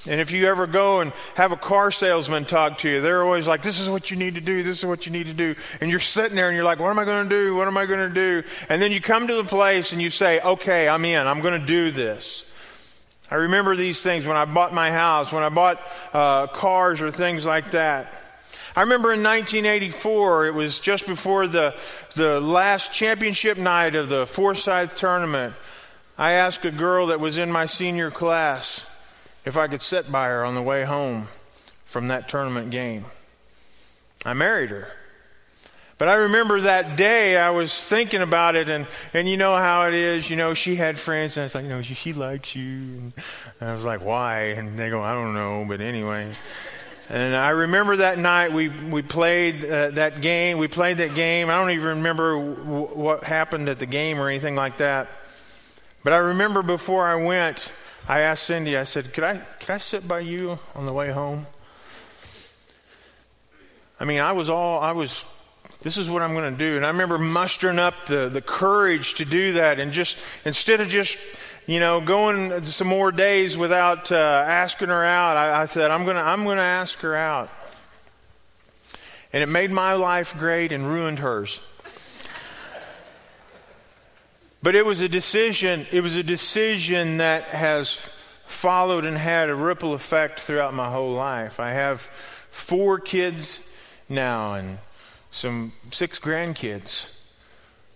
And 0.06 0.20
if 0.20 0.32
you 0.32 0.48
ever 0.48 0.68
go 0.68 1.00
and 1.00 1.14
have 1.36 1.52
a 1.54 1.58
car 1.58 1.90
salesman 1.90 2.44
talk 2.44 2.80
to 2.80 2.90
you, 2.90 3.02
they're 3.02 3.24
always 3.24 3.48
like, 3.48 3.64
this 3.64 3.80
is 3.80 3.90
what 3.90 4.12
you 4.12 4.18
need 4.18 4.36
to 4.36 4.42
do, 4.42 4.62
this 4.62 4.80
is 4.80 4.86
what 4.86 5.06
you 5.06 5.12
need 5.12 5.28
to 5.28 5.34
do. 5.34 5.56
And 5.80 5.90
you're 5.90 6.02
sitting 6.02 6.36
there 6.36 6.50
and 6.50 6.56
you're 6.56 6.66
like, 6.66 6.80
what 6.80 6.90
am 6.90 7.00
I 7.00 7.06
going 7.06 7.24
to 7.24 7.30
do? 7.30 7.56
What 7.56 7.68
am 7.68 7.78
I 7.78 7.86
going 7.86 8.10
to 8.10 8.14
do? 8.14 8.44
And 8.68 8.82
then 8.82 8.92
you 8.92 9.00
come 9.00 9.13
to 9.28 9.36
the 9.36 9.44
place 9.44 9.92
and 9.92 10.02
you 10.02 10.10
say, 10.10 10.40
okay, 10.42 10.90
I'm 10.90 11.06
in, 11.06 11.28
I'm 11.28 11.42
going 11.42 11.60
to 11.60 11.66
do 11.66 11.92
this. 11.92 12.50
I 13.30 13.36
remember 13.36 13.76
these 13.76 14.02
things 14.02 14.28
when 14.28 14.38
I 14.38 14.46
bought 14.46 14.74
my 14.74 14.92
house, 14.92 15.32
when 15.32 15.44
I 15.44 15.50
bought 15.50 15.82
uh, 16.14 16.48
cars 16.48 17.02
or 17.02 17.12
things 17.12 17.46
like 17.46 17.72
that. 17.72 18.14
I 18.76 18.82
remember 18.82 19.14
in 19.14 19.22
1984, 19.22 20.48
it 20.48 20.54
was 20.54 20.80
just 20.80 21.06
before 21.06 21.48
the, 21.48 21.76
the 22.16 22.42
last 22.42 22.92
championship 22.92 23.58
night 23.58 23.96
of 23.96 24.10
the 24.10 24.26
Forsyth 24.26 24.96
tournament. 24.96 25.54
I 26.18 26.34
asked 26.34 26.66
a 26.66 26.72
girl 26.72 27.08
that 27.08 27.20
was 27.20 27.38
in 27.38 27.52
my 27.52 27.68
senior 27.68 28.10
class 28.10 28.86
if 29.46 29.58
I 29.58 29.68
could 29.68 29.82
sit 29.82 30.12
by 30.12 30.28
her 30.28 30.44
on 30.44 30.56
the 30.56 30.62
way 30.62 30.86
home 30.86 31.28
from 31.86 32.08
that 32.08 32.28
tournament 32.28 32.72
game. 32.72 33.06
I 34.26 34.34
married 34.34 34.72
her. 34.72 34.90
But 36.04 36.10
I 36.10 36.16
remember 36.16 36.60
that 36.60 36.98
day 36.98 37.38
I 37.38 37.52
was 37.52 37.74
thinking 37.74 38.22
about 38.22 38.58
it, 38.58 38.68
and, 38.68 38.88
and 39.14 39.26
you 39.26 39.38
know 39.38 39.56
how 39.56 39.88
it 39.88 39.94
is. 39.94 40.30
You 40.30 40.36
know, 40.36 40.54
she 40.54 40.76
had 40.76 41.00
friends, 41.00 41.38
and 41.38 41.44
I 41.44 41.46
was 41.46 41.56
like, 41.56 41.64
you 41.64 41.70
know, 41.70 41.82
she, 41.82 41.94
she 41.94 42.12
likes 42.12 42.58
you. 42.58 43.14
And 43.62 43.70
I 43.70 43.74
was 43.74 43.86
like, 43.86 44.04
why? 44.04 44.48
And 44.48 44.78
they 44.78 44.90
go, 44.90 45.02
I 45.02 45.14
don't 45.14 45.34
know, 45.34 45.64
but 45.66 45.80
anyway. 45.80 46.36
And 47.08 47.34
I 47.34 47.52
remember 47.52 47.96
that 47.96 48.20
night 48.20 48.52
we, 48.52 48.68
we 48.68 49.02
played 49.02 49.64
uh, 49.64 49.92
that 49.92 50.20
game. 50.20 50.58
We 50.58 50.68
played 50.68 50.98
that 50.98 51.16
game. 51.16 51.50
I 51.50 51.58
don't 51.58 51.70
even 51.70 51.88
remember 51.88 52.36
w- 52.36 52.88
what 52.88 53.24
happened 53.24 53.70
at 53.70 53.80
the 53.80 53.86
game 53.86 54.20
or 54.20 54.28
anything 54.28 54.58
like 54.58 54.80
that. 54.80 55.08
But 56.04 56.12
I 56.12 56.18
remember 56.18 56.64
before 56.64 57.06
I 57.06 57.16
went, 57.16 57.72
I 58.10 58.20
asked 58.20 58.44
Cindy, 58.44 58.76
I 58.76 58.84
said, 58.84 59.14
could 59.14 59.24
I, 59.24 59.38
could 59.38 59.70
I 59.70 59.78
sit 59.78 60.06
by 60.06 60.20
you 60.20 60.60
on 60.76 60.86
the 60.86 60.92
way 60.92 61.14
home? 61.14 61.48
I 64.02 64.04
mean, 64.04 64.20
I 64.20 64.34
was 64.34 64.50
all, 64.50 64.82
I 64.82 64.92
was 64.92 65.24
this 65.84 65.98
is 65.98 66.10
what 66.10 66.22
I'm 66.22 66.34
going 66.34 66.52
to 66.52 66.58
do. 66.58 66.78
And 66.78 66.86
I 66.86 66.90
remember 66.90 67.18
mustering 67.18 67.78
up 67.78 68.06
the, 68.06 68.30
the 68.30 68.42
courage 68.42 69.16
to 69.16 69.26
do 69.26 69.54
that 69.54 69.80
and 69.80 69.92
just, 69.92 70.18
instead 70.46 70.80
of 70.80 70.88
just, 70.88 71.18
you 71.68 71.80
know, 71.80 72.00
going 72.00 72.64
some 72.64 72.88
more 72.88 73.12
days 73.12 73.58
without 73.58 74.12
uh, 74.12 74.16
asking 74.16 74.88
her 74.88 75.04
out, 75.06 75.36
I, 75.36 75.62
I 75.62 75.66
said, 75.66 75.92
I'm 75.92 76.06
going 76.06 76.16
to, 76.16 76.24
I'm 76.24 76.46
going 76.46 76.58
to 76.58 76.64
ask 76.64 76.98
her 77.00 77.16
out. 77.16 77.50
And 79.34 79.44
it 79.44 79.50
made 79.50 79.72
my 79.72 79.94
life 79.94 80.38
great 80.38 80.72
and 80.72 80.88
ruined 80.88 81.20
hers. 81.20 81.60
But 84.62 84.76
it 84.76 84.86
was 84.86 85.02
a 85.02 85.10
decision, 85.10 85.86
it 85.92 86.02
was 86.02 86.16
a 86.16 86.24
decision 86.24 87.18
that 87.18 87.44
has 87.44 88.10
followed 88.46 89.04
and 89.04 89.18
had 89.18 89.50
a 89.50 89.56
ripple 89.56 89.94
effect 89.94 90.40
throughout 90.40 90.74
my 90.74 90.90
whole 90.90 91.14
life. 91.14 91.60
I 91.60 91.72
have 91.72 92.00
four 92.50 93.00
kids 93.00 93.60
now 94.08 94.54
and 94.54 94.78
some 95.34 95.74
six 95.92 96.20
grandkids. 96.20 97.08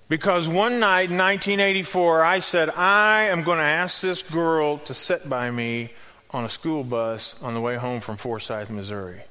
Because 0.10 0.48
one 0.48 0.80
night 0.80 1.12
in 1.12 1.18
1984, 1.18 2.24
I 2.24 2.40
said, 2.40 2.70
I 2.72 3.26
am 3.26 3.44
going 3.44 3.60
to 3.60 3.64
ask 3.64 4.02
this 4.02 4.24
girl 4.24 4.80
to 4.80 4.94
sit 4.94 5.30
by 5.30 5.52
me 5.52 5.94
on 6.32 6.46
a 6.46 6.50
school 6.50 6.84
bus 6.84 7.36
on 7.42 7.54
the 7.54 7.62
way 7.62 7.76
home 7.76 8.02
from 8.02 8.18
Forsyth, 8.18 8.70
Missouri. 8.70 9.22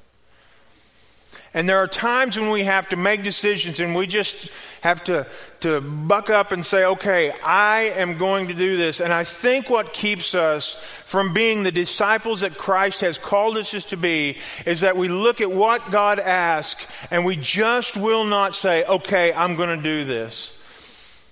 And 1.57 1.67
there 1.67 1.79
are 1.79 1.87
times 1.87 2.37
when 2.39 2.51
we 2.51 2.65
have 2.65 2.89
to 2.89 2.95
make 2.95 3.23
decisions 3.23 3.79
and 3.79 3.95
we 3.95 4.05
just 4.05 4.49
have 4.81 5.03
to, 5.05 5.25
to 5.61 5.81
buck 5.81 6.29
up 6.29 6.51
and 6.51 6.63
say, 6.63 6.85
okay, 6.85 7.33
I 7.43 7.93
am 7.95 8.19
going 8.19 8.49
to 8.49 8.53
do 8.53 8.77
this. 8.77 9.01
And 9.01 9.11
I 9.11 9.23
think 9.23 9.67
what 9.67 9.91
keeps 9.91 10.35
us 10.35 10.75
from 11.07 11.33
being 11.33 11.63
the 11.63 11.71
disciples 11.71 12.41
that 12.41 12.59
Christ 12.59 13.01
has 13.01 13.17
called 13.17 13.57
us 13.57 13.71
to 13.85 13.97
be 13.97 14.37
is 14.67 14.81
that 14.81 14.97
we 14.97 15.07
look 15.07 15.41
at 15.41 15.51
what 15.51 15.89
God 15.89 16.19
asks 16.19 16.85
and 17.09 17.25
we 17.25 17.35
just 17.35 17.97
will 17.97 18.25
not 18.25 18.53
say, 18.53 18.85
okay, 18.85 19.33
I'm 19.33 19.55
going 19.55 19.75
to 19.75 19.83
do 19.83 20.05
this. 20.05 20.53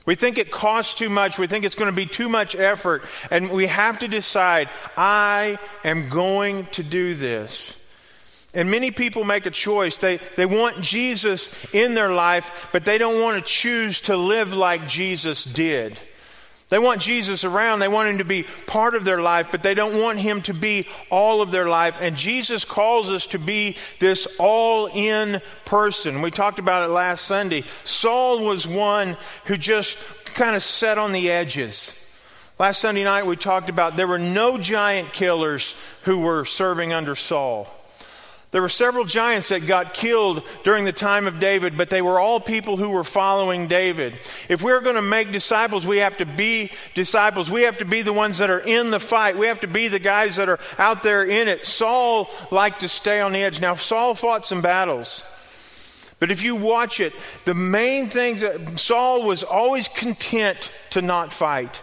We 0.08 0.16
think 0.16 0.40
it 0.40 0.50
costs 0.50 0.96
too 0.96 1.10
much. 1.10 1.38
We 1.38 1.46
think 1.46 1.66
it's 1.66 1.76
going 1.76 1.92
to 1.92 1.96
be 1.96 2.08
too 2.08 2.30
much 2.30 2.56
effort. 2.56 3.04
And 3.30 3.52
we 3.52 3.68
have 3.68 4.00
to 4.00 4.08
decide, 4.08 4.72
I 4.98 5.60
am 5.84 6.10
going 6.10 6.66
to 6.72 6.82
do 6.82 7.14
this. 7.14 7.76
And 8.56 8.72
many 8.72 8.92
people 8.92 9.24
make 9.24 9.46
a 9.46 9.52
choice. 9.52 9.98
They, 9.98 10.18
they 10.36 10.46
want 10.46 10.82
Jesus 10.82 11.54
in 11.74 11.94
their 11.94 12.12
life, 12.12 12.70
but 12.72 12.86
they 12.86 12.98
don't 12.98 13.22
want 13.22 13.38
to 13.38 13.52
choose 13.52 14.02
to 14.02 14.18
live 14.18 14.54
like 14.54 14.88
Jesus 14.88 15.44
did. 15.44 16.00
They 16.70 16.80
want 16.80 17.00
Jesus 17.00 17.44
around. 17.44 17.80
They 17.80 17.88
want 17.88 18.10
him 18.10 18.18
to 18.18 18.24
be 18.24 18.44
part 18.66 18.96
of 18.96 19.06
their 19.06 19.22
life, 19.22 19.50
but 19.52 19.62
they 19.62 19.76
don't 19.76 20.02
want 20.02 20.18
him 20.18 20.42
to 20.44 20.54
be 20.54 20.88
all 21.12 21.42
of 21.42 21.52
their 21.52 21.70
life. 21.70 21.98
And 22.02 22.16
Jesus 22.16 22.66
calls 22.66 23.12
us 23.12 23.28
to 23.28 23.40
be 23.40 23.76
this 24.00 24.28
all 24.40 24.88
in 24.88 25.42
person. 25.66 26.24
We 26.24 26.32
talked 26.32 26.58
about 26.58 26.90
it 26.90 26.94
last 26.94 27.26
Sunday. 27.26 27.66
Saul 27.84 28.44
was 28.44 28.66
one 28.66 29.16
who 29.46 29.58
just 29.58 29.98
kind 30.34 30.56
of 30.56 30.64
sat 30.64 30.98
on 30.98 31.12
the 31.12 31.30
edges. 31.30 32.02
Last 32.58 32.82
Sunday 32.82 33.04
night, 33.04 33.28
we 33.28 33.36
talked 33.36 33.70
about 33.70 33.96
there 33.96 34.08
were 34.08 34.18
no 34.18 34.58
giant 34.58 35.14
killers 35.14 35.76
who 36.04 36.20
were 36.20 36.46
serving 36.46 36.94
under 36.94 37.16
Saul. 37.16 37.68
There 38.56 38.62
were 38.62 38.70
several 38.70 39.04
giants 39.04 39.50
that 39.50 39.68
got 39.68 39.94
killed 39.94 40.42
during 40.64 40.86
the 40.86 40.94
time 40.94 41.28
of 41.28 41.42
David, 41.42 41.76
but 41.76 41.90
they 41.90 42.02
were 42.02 42.22
all 42.22 42.40
people 42.40 42.78
who 42.78 42.90
were 42.90 43.04
following 43.04 43.68
David. 43.68 44.14
If 44.48 44.64
we're 44.64 44.80
going 44.80 44.96
to 44.96 45.02
make 45.02 45.34
disciples, 45.34 45.86
we 45.86 45.98
have 45.98 46.16
to 46.20 46.26
be 46.26 46.72
disciples. 46.94 47.52
We 47.52 47.64
have 47.64 47.80
to 47.80 47.86
be 47.86 48.02
the 48.02 48.14
ones 48.14 48.38
that 48.38 48.50
are 48.50 48.62
in 48.62 48.92
the 48.92 49.00
fight. 49.02 49.38
We 49.38 49.48
have 49.48 49.60
to 49.60 49.68
be 49.68 49.90
the 49.90 50.00
guys 50.00 50.38
that 50.38 50.48
are 50.48 50.60
out 50.78 51.04
there 51.04 51.26
in 51.26 51.50
it. 51.50 51.66
Saul 51.66 52.30
liked 52.50 52.80
to 52.80 52.88
stay 52.88 53.20
on 53.20 53.34
the 53.34 53.44
edge. 53.44 53.60
Now, 53.60 53.76
Saul 53.76 54.16
fought 54.16 54.46
some 54.46 54.62
battles. 54.62 55.22
But 56.22 56.32
if 56.32 56.42
you 56.42 56.56
watch 56.56 57.02
it, 57.02 57.12
the 57.44 57.54
main 57.54 58.08
things 58.08 58.40
that 58.40 58.80
Saul 58.80 59.24
was 59.24 59.44
always 59.44 59.90
content 59.90 60.72
to 60.92 61.02
not 61.02 61.34
fight. 61.34 61.82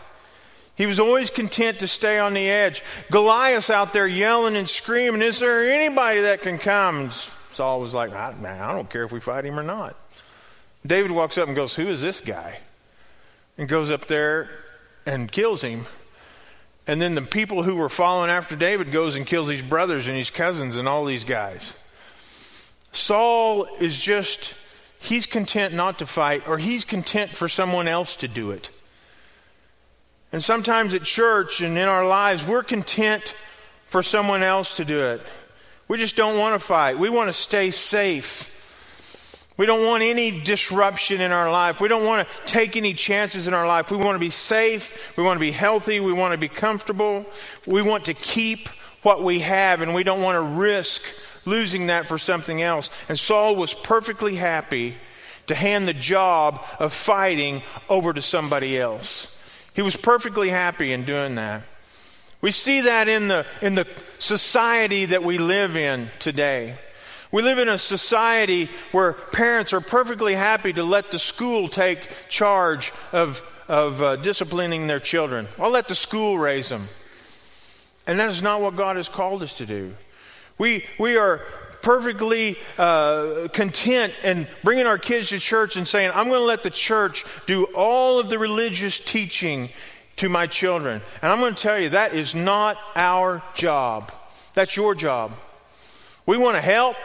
He 0.82 0.86
was 0.86 0.98
always 0.98 1.30
content 1.30 1.78
to 1.78 1.86
stay 1.86 2.18
on 2.18 2.34
the 2.34 2.50
edge. 2.50 2.82
Goliath 3.08 3.70
out 3.70 3.92
there 3.92 4.08
yelling 4.08 4.56
and 4.56 4.68
screaming, 4.68 5.22
Is 5.22 5.38
there 5.38 5.70
anybody 5.70 6.22
that 6.22 6.42
can 6.42 6.58
come? 6.58 6.98
And 6.98 7.12
Saul 7.50 7.78
was 7.78 7.94
like, 7.94 8.10
I, 8.12 8.34
I 8.44 8.72
don't 8.72 8.90
care 8.90 9.04
if 9.04 9.12
we 9.12 9.20
fight 9.20 9.44
him 9.44 9.60
or 9.60 9.62
not. 9.62 9.94
David 10.84 11.12
walks 11.12 11.38
up 11.38 11.46
and 11.46 11.54
goes, 11.54 11.76
Who 11.76 11.86
is 11.86 12.02
this 12.02 12.20
guy? 12.20 12.58
And 13.56 13.68
goes 13.68 13.92
up 13.92 14.08
there 14.08 14.50
and 15.06 15.30
kills 15.30 15.62
him. 15.62 15.86
And 16.88 17.00
then 17.00 17.14
the 17.14 17.22
people 17.22 17.62
who 17.62 17.76
were 17.76 17.88
following 17.88 18.30
after 18.30 18.56
David 18.56 18.90
goes 18.90 19.14
and 19.14 19.24
kills 19.24 19.48
his 19.48 19.62
brothers 19.62 20.08
and 20.08 20.16
his 20.16 20.30
cousins 20.30 20.76
and 20.76 20.88
all 20.88 21.04
these 21.04 21.22
guys. 21.22 21.76
Saul 22.90 23.68
is 23.78 24.02
just, 24.02 24.54
he's 24.98 25.26
content 25.26 25.74
not 25.74 26.00
to 26.00 26.06
fight, 26.06 26.48
or 26.48 26.58
he's 26.58 26.84
content 26.84 27.30
for 27.30 27.48
someone 27.48 27.86
else 27.86 28.16
to 28.16 28.26
do 28.26 28.50
it. 28.50 28.68
And 30.32 30.42
sometimes 30.42 30.94
at 30.94 31.02
church 31.02 31.60
and 31.60 31.76
in 31.76 31.88
our 31.88 32.06
lives, 32.06 32.46
we're 32.46 32.62
content 32.62 33.34
for 33.86 34.02
someone 34.02 34.42
else 34.42 34.76
to 34.76 34.84
do 34.84 35.04
it. 35.04 35.20
We 35.88 35.98
just 35.98 36.16
don't 36.16 36.38
want 36.38 36.54
to 36.54 36.58
fight. 36.58 36.98
We 36.98 37.10
want 37.10 37.28
to 37.28 37.34
stay 37.34 37.70
safe. 37.70 38.48
We 39.58 39.66
don't 39.66 39.84
want 39.84 40.02
any 40.02 40.40
disruption 40.40 41.20
in 41.20 41.30
our 41.30 41.50
life. 41.50 41.80
We 41.80 41.88
don't 41.88 42.06
want 42.06 42.26
to 42.26 42.34
take 42.46 42.76
any 42.76 42.94
chances 42.94 43.46
in 43.46 43.52
our 43.52 43.66
life. 43.66 43.90
We 43.90 43.98
want 43.98 44.14
to 44.14 44.20
be 44.20 44.30
safe. 44.30 45.14
We 45.18 45.22
want 45.22 45.36
to 45.36 45.40
be 45.40 45.50
healthy. 45.50 46.00
We 46.00 46.14
want 46.14 46.32
to 46.32 46.38
be 46.38 46.48
comfortable. 46.48 47.26
We 47.66 47.82
want 47.82 48.06
to 48.06 48.14
keep 48.14 48.68
what 49.02 49.22
we 49.22 49.40
have, 49.40 49.82
and 49.82 49.94
we 49.94 50.04
don't 50.04 50.22
want 50.22 50.36
to 50.36 50.42
risk 50.42 51.02
losing 51.44 51.88
that 51.88 52.06
for 52.06 52.16
something 52.16 52.62
else. 52.62 52.88
And 53.08 53.18
Saul 53.18 53.56
was 53.56 53.74
perfectly 53.74 54.36
happy 54.36 54.94
to 55.48 55.54
hand 55.54 55.86
the 55.86 55.92
job 55.94 56.64
of 56.78 56.94
fighting 56.94 57.62
over 57.88 58.12
to 58.12 58.22
somebody 58.22 58.78
else. 58.78 59.31
He 59.74 59.82
was 59.82 59.96
perfectly 59.96 60.50
happy 60.50 60.92
in 60.92 61.04
doing 61.04 61.36
that. 61.36 61.62
We 62.40 62.50
see 62.50 62.82
that 62.82 63.08
in 63.08 63.28
the, 63.28 63.46
in 63.60 63.74
the 63.74 63.86
society 64.18 65.06
that 65.06 65.22
we 65.22 65.38
live 65.38 65.76
in 65.76 66.10
today. 66.18 66.76
We 67.30 67.42
live 67.42 67.58
in 67.58 67.68
a 67.68 67.78
society 67.78 68.68
where 68.90 69.14
parents 69.14 69.72
are 69.72 69.80
perfectly 69.80 70.34
happy 70.34 70.72
to 70.74 70.82
let 70.82 71.10
the 71.10 71.18
school 71.18 71.68
take 71.68 72.00
charge 72.28 72.92
of, 73.12 73.42
of 73.68 74.02
uh, 74.02 74.16
disciplining 74.16 74.86
their 74.86 75.00
children. 75.00 75.48
I'll 75.58 75.70
let 75.70 75.88
the 75.88 75.94
school 75.94 76.38
raise 76.38 76.68
them. 76.68 76.88
And 78.06 78.18
that 78.18 78.28
is 78.28 78.42
not 78.42 78.60
what 78.60 78.76
God 78.76 78.96
has 78.96 79.08
called 79.08 79.42
us 79.42 79.54
to 79.54 79.66
do. 79.66 79.94
We, 80.58 80.84
we 80.98 81.16
are 81.16 81.40
perfectly 81.82 82.56
uh, 82.78 83.48
content 83.52 84.14
in 84.24 84.46
bringing 84.64 84.86
our 84.86 84.98
kids 84.98 85.28
to 85.28 85.38
church 85.38 85.76
and 85.76 85.86
saying, 85.86 86.10
I'm 86.14 86.28
going 86.28 86.40
to 86.40 86.46
let 86.46 86.62
the 86.62 86.70
church 86.70 87.24
do 87.46 87.64
all 87.74 88.18
of 88.18 88.30
the 88.30 88.38
religious 88.38 88.98
teaching 88.98 89.68
to 90.16 90.28
my 90.28 90.46
children. 90.46 91.02
And 91.20 91.32
I'm 91.32 91.40
going 91.40 91.54
to 91.54 91.60
tell 91.60 91.78
you, 91.78 91.90
that 91.90 92.14
is 92.14 92.34
not 92.34 92.78
our 92.94 93.42
job. 93.54 94.12
That's 94.54 94.76
your 94.76 94.94
job. 94.94 95.32
We 96.24 96.36
want 96.36 96.56
to 96.56 96.62
help. 96.62 96.96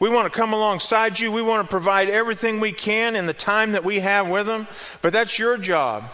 We 0.00 0.08
want 0.08 0.32
to 0.32 0.36
come 0.36 0.52
alongside 0.52 1.18
you. 1.18 1.30
We 1.30 1.42
want 1.42 1.66
to 1.66 1.70
provide 1.70 2.08
everything 2.08 2.58
we 2.58 2.72
can 2.72 3.14
in 3.14 3.26
the 3.26 3.34
time 3.34 3.72
that 3.72 3.84
we 3.84 4.00
have 4.00 4.28
with 4.28 4.46
them. 4.46 4.66
But 5.02 5.12
that's 5.12 5.38
your 5.38 5.58
job. 5.58 6.04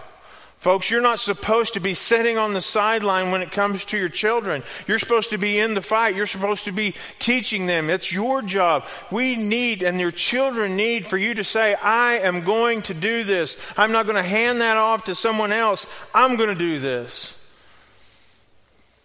Folks, 0.59 0.91
you're 0.91 1.03
not 1.03 1.21
supposed 1.21 1.75
to 1.75 1.81
be 1.81 1.95
sitting 1.95 2.39
on 2.39 2.55
the 2.55 2.61
sideline 2.61 3.31
when 3.31 3.43
it 3.43 3.53
comes 3.53 3.85
to 3.85 3.99
your 3.99 4.09
children. 4.09 4.63
You're 4.89 4.99
supposed 4.99 5.31
to 5.31 5.39
be 5.39 5.59
in 5.59 5.75
the 5.75 5.83
fight. 5.83 6.17
You're 6.17 6.27
supposed 6.27 6.65
to 6.65 6.73
be 6.73 6.95
teaching 7.19 7.67
them. 7.67 7.91
It's 7.91 8.11
your 8.11 8.43
job. 8.43 8.87
We 9.11 9.37
need, 9.37 9.83
and 9.83 10.01
your 10.01 10.11
children 10.11 10.75
need, 10.75 11.07
for 11.07 11.19
you 11.19 11.35
to 11.35 11.45
say, 11.45 11.75
I 11.75 12.15
am 12.21 12.43
going 12.43 12.83
to 12.83 12.95
do 12.95 13.23
this. 13.23 13.59
I'm 13.77 13.93
not 13.93 14.07
going 14.07 14.17
to 14.17 14.29
hand 14.29 14.61
that 14.61 14.77
off 14.77 15.05
to 15.05 15.15
someone 15.15 15.53
else. 15.53 15.87
I'm 16.15 16.37
going 16.37 16.49
to 16.49 16.55
do 16.55 16.79
this. 16.79 17.35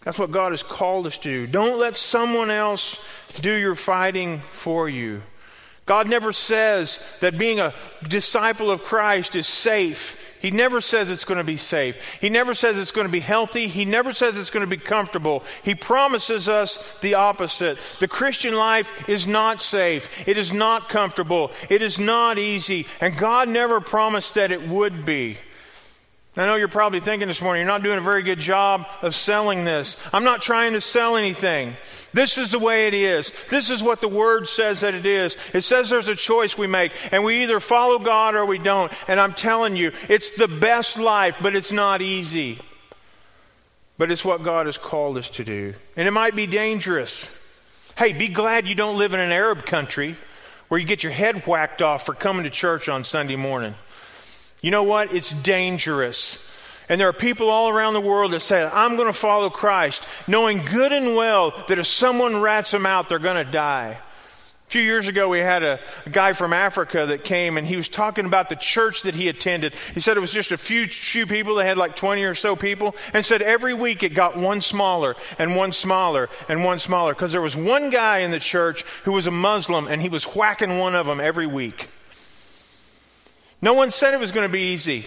That's 0.02 0.18
what 0.18 0.32
God 0.32 0.52
has 0.54 0.64
called 0.64 1.06
us 1.06 1.18
to 1.20 1.24
do. 1.24 1.48
Don't 1.48 1.80
let 1.80 1.96
someone 1.96 2.50
else 2.50 2.98
do 3.42 3.54
your 3.54 3.76
fighting 3.76 4.40
for 4.40 4.90
you. 4.90 5.22
God 5.86 6.10
never 6.10 6.32
says 6.32 7.06
that 7.20 7.38
being 7.38 7.60
a 7.60 7.74
disciple 8.08 8.72
of 8.72 8.84
Christ 8.84 9.36
is 9.36 9.46
safe. 9.46 10.18
He 10.42 10.52
never 10.52 10.82
says 10.82 11.12
it's 11.12 11.26
going 11.26 11.38
to 11.38 11.44
be 11.44 11.58
safe. 11.58 12.18
He 12.20 12.30
never 12.30 12.54
says 12.54 12.80
it's 12.80 12.92
going 12.92 13.08
to 13.08 13.12
be 13.12 13.20
healthy. 13.20 13.68
He 13.68 13.86
never 13.86 14.12
says 14.12 14.38
it's 14.38 14.50
going 14.50 14.68
to 14.68 14.68
be 14.68 14.82
comfortable. 14.82 15.44
He 15.64 15.76
promises 15.76 16.50
us 16.50 16.98
the 17.02 17.14
opposite. 17.14 17.78
The 18.00 18.08
Christian 18.08 18.56
life 18.56 19.08
is 19.08 19.28
not 19.28 19.62
safe. 19.62 20.28
It 20.28 20.38
is 20.38 20.52
not 20.52 20.90
comfortable. 20.90 21.52
It 21.70 21.82
is 21.82 22.00
not 22.00 22.38
easy. 22.38 22.88
And 23.00 23.18
God 23.18 23.50
never 23.50 23.80
promised 23.80 24.36
that 24.36 24.52
it 24.52 24.68
would 24.68 25.06
be. 25.06 25.38
I 26.38 26.46
know 26.46 26.56
you're 26.56 26.70
probably 26.70 27.02
thinking 27.02 27.28
this 27.28 27.42
morning, 27.42 27.60
you're 27.62 27.68
not 27.68 27.84
doing 27.84 27.98
a 27.98 28.02
very 28.02 28.24
good 28.24 28.40
job 28.40 28.88
of 29.02 29.14
selling 29.14 29.66
this. 29.66 29.98
I'm 30.14 30.24
not 30.24 30.42
trying 30.42 30.74
to 30.74 30.82
sell 30.82 31.18
anything. 31.18 31.76
This 32.14 32.38
is 32.38 32.52
the 32.52 32.60
way 32.60 32.88
it 32.88 32.94
is. 32.94 33.34
This 33.50 33.70
is 33.70 33.84
what 33.84 34.00
the 34.00 34.08
Word 34.08 34.48
says 34.48 34.80
that 34.80 34.94
it 34.94 35.06
is. 35.06 35.36
It 35.54 35.62
says 35.62 35.90
there's 35.90 36.08
a 36.08 36.16
choice 36.16 36.58
we 36.58 36.68
make, 36.68 36.94
and 37.12 37.26
we 37.26 37.44
either 37.44 37.60
follow 37.60 38.00
God 38.00 38.36
or 38.36 38.46
we 38.46 38.60
don't. 38.60 38.94
And 39.10 39.20
I'm 39.20 39.34
telling 39.34 39.76
you, 39.76 39.92
it's 40.08 40.38
the 40.38 40.48
best 40.48 40.98
life, 40.98 41.36
but 41.42 41.54
it's 41.54 41.72
not 41.72 42.02
easy. 42.02 42.60
But 43.98 44.10
it's 44.10 44.24
what 44.24 44.42
God 44.42 44.68
has 44.68 44.78
called 44.78 45.18
us 45.18 45.30
to 45.32 45.44
do. 45.44 45.74
And 45.98 46.08
it 46.08 46.12
might 46.12 46.36
be 46.36 46.48
dangerous. 46.48 47.30
Hey, 47.98 48.14
be 48.14 48.30
glad 48.30 48.68
you 48.68 48.76
don't 48.76 48.98
live 48.98 49.14
in 49.14 49.20
an 49.20 49.34
Arab 49.34 49.66
country 49.66 50.16
where 50.70 50.80
you 50.80 50.88
get 50.88 51.04
your 51.04 51.12
head 51.12 51.46
whacked 51.46 51.82
off 51.82 52.06
for 52.06 52.14
coming 52.14 52.46
to 52.46 52.50
church 52.50 52.88
on 52.88 53.04
Sunday 53.04 53.36
morning. 53.36 53.76
You 54.62 54.72
know 54.72 54.84
what? 54.84 55.14
It's 55.14 55.32
dangerous. 55.32 56.44
And 56.88 57.00
there 57.00 57.08
are 57.08 57.14
people 57.14 57.50
all 57.50 57.70
around 57.70 57.94
the 57.94 58.02
world 58.02 58.32
that 58.32 58.42
say, 58.42 58.64
I'm 58.64 58.96
going 58.96 59.08
to 59.08 59.14
follow 59.14 59.50
Christ, 59.50 60.04
knowing 60.28 60.64
good 60.66 60.92
and 60.92 61.16
well 61.16 61.52
that 61.68 61.80
if 61.80 61.88
someone 61.88 62.42
rats 62.42 62.72
them 62.72 62.86
out, 62.86 63.10
they're 63.10 63.18
going 63.20 63.44
to 63.44 63.50
die. 63.50 63.98
A 64.68 64.72
few 64.72 64.82
years 64.82 65.08
ago, 65.08 65.28
we 65.28 65.40
had 65.40 65.64
a, 65.64 65.80
a, 66.06 66.10
guy 66.10 66.32
from 66.32 66.54
Africa 66.54 67.06
that 67.08 67.26
came 67.26 67.58
and 67.58 67.68
he 67.68 67.76
was 67.76 67.90
talking 67.90 68.26
about 68.26 68.48
the 68.48 68.56
church 68.56 69.02
that 69.02 69.16
he 69.16 69.28
attended. 69.28 69.74
He 69.94 70.00
said 70.00 70.16
it 70.16 70.22
was 70.22 70.32
just 70.32 70.54
a 70.54 70.58
few, 70.58 70.88
few 70.88 71.26
people, 71.26 71.56
they 71.56 71.68
had 71.68 71.78
like 71.78 71.98
20 71.98 72.24
or 72.24 72.36
so 72.36 72.56
people, 72.56 72.96
and 73.14 73.26
said 73.26 73.42
every 73.42 73.74
week 73.74 74.04
it 74.04 74.14
got 74.14 74.38
one 74.38 74.62
smaller 74.62 75.16
and 75.38 75.58
one 75.58 75.74
smaller 75.74 76.30
and 76.48 76.64
one 76.64 76.80
smaller 76.80 77.14
because 77.14 77.34
there 77.34 77.42
was 77.42 77.56
one 77.56 77.90
guy 77.90 78.20
in 78.20 78.32
the 78.32 78.40
church 78.40 78.84
who 79.04 79.12
was 79.12 79.28
a 79.28 79.32
Muslim 79.32 79.88
and 79.88 80.02
he 80.02 80.10
was 80.10 80.24
whacking 80.24 80.78
one 80.78 80.96
of 80.96 81.06
them 81.06 81.20
every 81.20 81.48
week. 81.48 81.90
No 83.62 83.74
one 83.74 83.92
said 83.92 84.14
it 84.14 84.20
was 84.20 84.32
going 84.32 84.48
to 84.48 84.52
be 84.52 84.74
easy. 84.74 85.06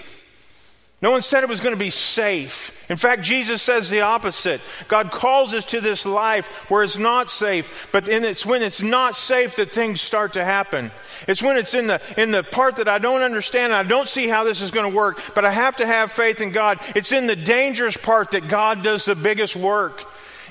No 1.02 1.10
one 1.10 1.20
said 1.20 1.42
it 1.42 1.50
was 1.50 1.60
going 1.60 1.74
to 1.74 1.78
be 1.78 1.90
safe. 1.90 2.72
In 2.88 2.96
fact, 2.96 3.20
Jesus 3.20 3.60
says 3.60 3.90
the 3.90 4.00
opposite. 4.00 4.62
God 4.88 5.10
calls 5.10 5.52
us 5.52 5.66
to 5.66 5.82
this 5.82 6.06
life 6.06 6.70
where 6.70 6.82
it's 6.82 6.96
not 6.96 7.28
safe, 7.28 7.88
but 7.92 8.08
it's 8.08 8.46
when 8.46 8.62
it's 8.62 8.80
not 8.80 9.14
safe 9.14 9.56
that 9.56 9.70
things 9.70 10.00
start 10.00 10.32
to 10.32 10.44
happen. 10.44 10.90
It's 11.28 11.42
when 11.42 11.58
it's 11.58 11.74
in 11.74 11.88
the, 11.88 12.00
in 12.16 12.30
the 12.30 12.42
part 12.42 12.76
that 12.76 12.88
I 12.88 12.98
don't 12.98 13.20
understand, 13.20 13.74
I 13.74 13.82
don't 13.82 14.08
see 14.08 14.28
how 14.28 14.44
this 14.44 14.62
is 14.62 14.70
going 14.70 14.90
to 14.90 14.96
work, 14.96 15.20
but 15.34 15.44
I 15.44 15.50
have 15.50 15.76
to 15.76 15.86
have 15.86 16.10
faith 16.10 16.40
in 16.40 16.52
God. 16.52 16.78
It's 16.96 17.12
in 17.12 17.26
the 17.26 17.36
dangerous 17.36 17.98
part 17.98 18.30
that 18.30 18.48
God 18.48 18.82
does 18.82 19.04
the 19.04 19.16
biggest 19.16 19.56
work. 19.56 20.04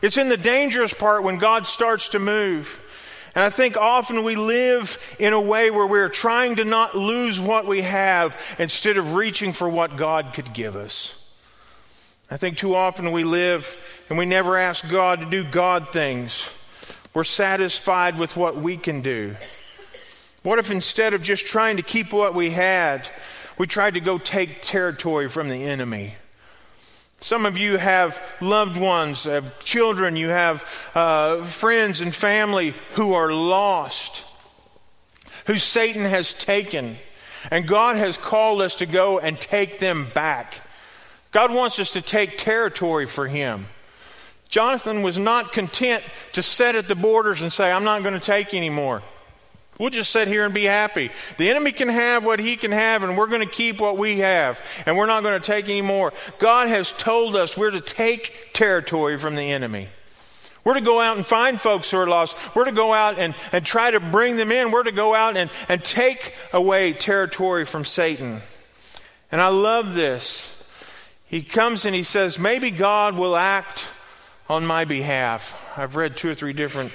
It's 0.04 0.18
in 0.18 0.28
the 0.30 0.38
dangerous 0.38 0.94
part 0.94 1.24
when 1.24 1.40
God 1.40 1.66
starts 1.66 2.10
to 2.10 2.20
move. 2.20 2.83
And 3.36 3.44
I 3.44 3.50
think 3.50 3.78
often 3.78 4.24
we 4.24 4.36
live 4.36 4.98
in 5.18 5.34
a 5.34 5.42
way 5.42 5.72
where 5.72 5.88
we're 5.88 6.10
trying 6.10 6.58
to 6.58 6.66
not 6.66 6.96
lose 6.96 7.40
what 7.40 7.66
we 7.66 7.82
have 7.82 8.38
instead 8.60 8.98
of 8.98 9.16
reaching 9.16 9.54
for 9.54 9.68
what 9.68 9.98
God 9.98 10.34
could 10.34 10.54
give 10.54 10.76
us. 10.76 11.20
I 12.30 12.38
think 12.38 12.58
too 12.58 12.76
often 12.76 13.12
we 13.12 13.24
live 13.24 13.78
and 14.10 14.18
we 14.18 14.26
never 14.26 14.56
ask 14.56 14.88
God 14.88 15.20
to 15.20 15.26
do 15.26 15.44
God 15.44 15.90
things. 15.90 16.48
We're 17.14 17.24
satisfied 17.24 18.18
with 18.18 18.36
what 18.36 18.58
we 18.58 18.78
can 18.78 19.02
do. 19.02 19.36
What 20.44 20.60
if 20.60 20.72
instead 20.72 21.14
of 21.14 21.22
just 21.22 21.46
trying 21.46 21.78
to 21.78 21.84
keep 21.84 22.12
what 22.12 22.36
we 22.36 22.52
had, 22.52 23.08
we 23.58 23.66
tried 23.66 23.94
to 23.94 24.00
go 24.00 24.18
take 24.18 24.62
territory 24.62 25.30
from 25.30 25.50
the 25.50 25.64
enemy? 25.64 26.16
Some 27.24 27.46
of 27.46 27.58
you 27.58 27.78
have 27.78 28.22
loved 28.42 28.76
ones, 28.76 29.24
have 29.24 29.58
children, 29.64 30.18
you 30.18 30.28
have 30.28 30.66
uh, 30.94 31.46
friends 31.46 32.02
and 32.02 32.14
family 32.14 32.76
who 32.96 33.14
are 33.14 33.32
lost, 33.32 34.26
who 35.46 35.56
Satan 35.56 36.04
has 36.04 36.34
taken. 36.34 36.98
And 37.50 37.66
God 37.66 37.96
has 37.96 38.18
called 38.18 38.62
us 38.62 38.76
to 38.76 38.86
go 38.86 39.20
and 39.20 39.40
take 39.40 39.80
them 39.80 40.10
back. 40.14 40.56
God 41.32 41.54
wants 41.54 41.80
us 41.80 41.94
to 41.94 42.02
take 42.02 42.38
territory 42.38 43.06
for 43.06 43.30
Him. 43.30 43.68
Jonathan 44.50 45.02
was 45.02 45.18
not 45.18 45.54
content 45.54 46.04
to 46.34 46.44
sit 46.44 46.76
at 46.76 46.90
the 46.90 46.94
borders 46.94 47.42
and 47.42 47.54
say, 47.54 47.72
I'm 47.72 47.86
not 47.86 48.04
going 48.04 48.16
to 48.16 48.20
take 48.20 48.54
anymore. 48.54 49.02
We'll 49.80 49.90
just 49.90 50.12
sit 50.12 50.28
here 50.28 50.46
and 50.46 50.54
be 50.54 50.66
happy. 50.66 51.10
The 51.38 51.50
enemy 51.50 51.72
can 51.72 51.90
have 51.90 52.24
what 52.24 52.40
he 52.40 52.56
can 52.58 52.72
have, 52.72 53.04
and 53.04 53.18
we're 53.18 53.28
going 53.28 53.42
to 53.42 53.52
keep 53.52 53.80
what 53.80 53.98
we 53.98 54.20
have, 54.20 54.64
and 54.86 54.98
we're 54.98 55.08
not 55.08 55.24
going 55.24 55.40
to 55.40 55.46
take 55.46 55.66
any 55.66 55.82
more. 55.82 56.14
God 56.38 56.68
has 56.68 56.92
told 56.92 57.36
us 57.36 57.58
we're 57.58 57.72
to 57.72 57.82
take 57.82 58.54
territory 58.54 59.18
from 59.18 59.36
the 59.36 59.52
enemy. 59.52 59.90
We're 60.64 60.76
to 60.76 60.82
go 60.82 61.02
out 61.02 61.18
and 61.18 61.26
find 61.26 61.60
folks 61.60 61.92
who 61.92 61.98
are 61.98 62.08
lost. 62.08 62.38
We're 62.56 62.66
to 62.66 62.72
go 62.72 62.94
out 62.94 63.20
and, 63.20 63.36
and 63.52 63.66
try 63.66 63.92
to 63.92 64.00
bring 64.00 64.38
them 64.38 64.52
in. 64.52 64.72
We're 64.72 64.84
to 64.84 64.92
go 64.94 65.14
out 65.14 65.36
and, 65.36 65.50
and 65.68 65.84
take 65.84 66.34
away 66.54 66.94
territory 66.94 67.66
from 67.66 67.84
Satan. 67.84 68.42
And 69.32 69.42
I 69.42 69.48
love 69.48 69.96
this. 69.96 70.64
He 71.26 71.42
comes 71.42 71.86
and 71.86 71.96
he 71.96 72.04
says, 72.04 72.40
Maybe 72.40 72.72
God 72.72 73.16
will 73.16 73.36
act 73.36 73.84
on 74.48 74.66
my 74.66 74.86
behalf. 74.86 75.60
I've 75.76 75.96
read 75.96 76.16
two 76.16 76.30
or 76.30 76.36
three 76.36 76.54
different 76.54 76.94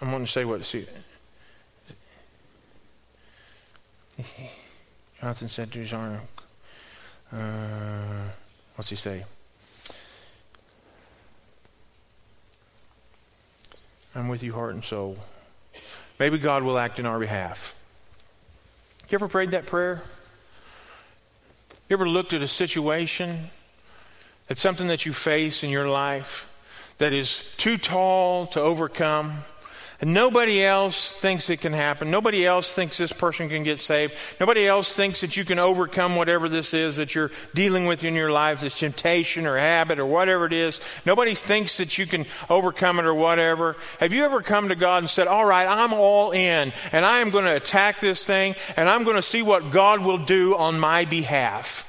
I'm 0.00 0.10
going 0.10 0.24
to 0.24 0.30
say 0.30 0.44
what. 0.44 0.64
See, 0.64 0.86
Jonathan 5.20 5.48
said 5.48 5.70
to 5.72 5.78
his 5.78 5.92
arm, 5.92 6.20
uh, 7.32 8.28
what's 8.74 8.88
he 8.88 8.96
say? 8.96 9.24
I'm 14.14 14.28
with 14.28 14.42
you, 14.42 14.54
heart 14.54 14.74
and 14.74 14.82
soul. 14.82 15.18
Maybe 16.18 16.38
God 16.38 16.62
will 16.62 16.78
act 16.78 16.98
in 16.98 17.06
our 17.06 17.18
behalf. 17.18 17.74
You 19.08 19.16
ever 19.16 19.28
prayed 19.28 19.52
that 19.52 19.66
prayer? 19.66 20.02
You 21.88 21.94
ever 21.94 22.08
looked 22.08 22.32
at 22.32 22.42
a 22.42 22.48
situation, 22.48 23.50
at 24.48 24.56
something 24.56 24.86
that 24.86 25.04
you 25.04 25.12
face 25.12 25.62
in 25.62 25.70
your 25.70 25.88
life 25.88 26.48
that 26.98 27.12
is 27.12 27.52
too 27.56 27.76
tall 27.76 28.46
to 28.46 28.60
overcome? 28.60 29.44
And 30.00 30.14
nobody 30.14 30.64
else 30.64 31.12
thinks 31.12 31.50
it 31.50 31.60
can 31.60 31.74
happen. 31.74 32.10
Nobody 32.10 32.46
else 32.46 32.72
thinks 32.72 32.96
this 32.96 33.12
person 33.12 33.50
can 33.50 33.64
get 33.64 33.80
saved. 33.80 34.14
Nobody 34.40 34.66
else 34.66 34.96
thinks 34.96 35.20
that 35.20 35.36
you 35.36 35.44
can 35.44 35.58
overcome 35.58 36.16
whatever 36.16 36.48
this 36.48 36.72
is 36.72 36.96
that 36.96 37.14
you're 37.14 37.30
dealing 37.54 37.84
with 37.84 38.02
in 38.02 38.14
your 38.14 38.30
life, 38.30 38.60
this 38.60 38.78
temptation 38.78 39.46
or 39.46 39.58
habit 39.58 39.98
or 39.98 40.06
whatever 40.06 40.46
it 40.46 40.54
is. 40.54 40.80
Nobody 41.04 41.34
thinks 41.34 41.76
that 41.76 41.98
you 41.98 42.06
can 42.06 42.24
overcome 42.48 42.98
it 42.98 43.04
or 43.04 43.12
whatever. 43.12 43.76
Have 43.98 44.14
you 44.14 44.24
ever 44.24 44.40
come 44.40 44.70
to 44.70 44.74
God 44.74 44.98
and 44.98 45.10
said, 45.10 45.26
All 45.26 45.44
right, 45.44 45.66
I'm 45.66 45.92
all 45.92 46.30
in, 46.30 46.72
and 46.92 47.04
I 47.04 47.18
am 47.18 47.28
going 47.28 47.44
to 47.44 47.54
attack 47.54 48.00
this 48.00 48.24
thing, 48.24 48.54
and 48.76 48.88
I'm 48.88 49.04
going 49.04 49.16
to 49.16 49.22
see 49.22 49.42
what 49.42 49.70
God 49.70 50.00
will 50.00 50.18
do 50.18 50.56
on 50.56 50.80
my 50.80 51.04
behalf? 51.04 51.86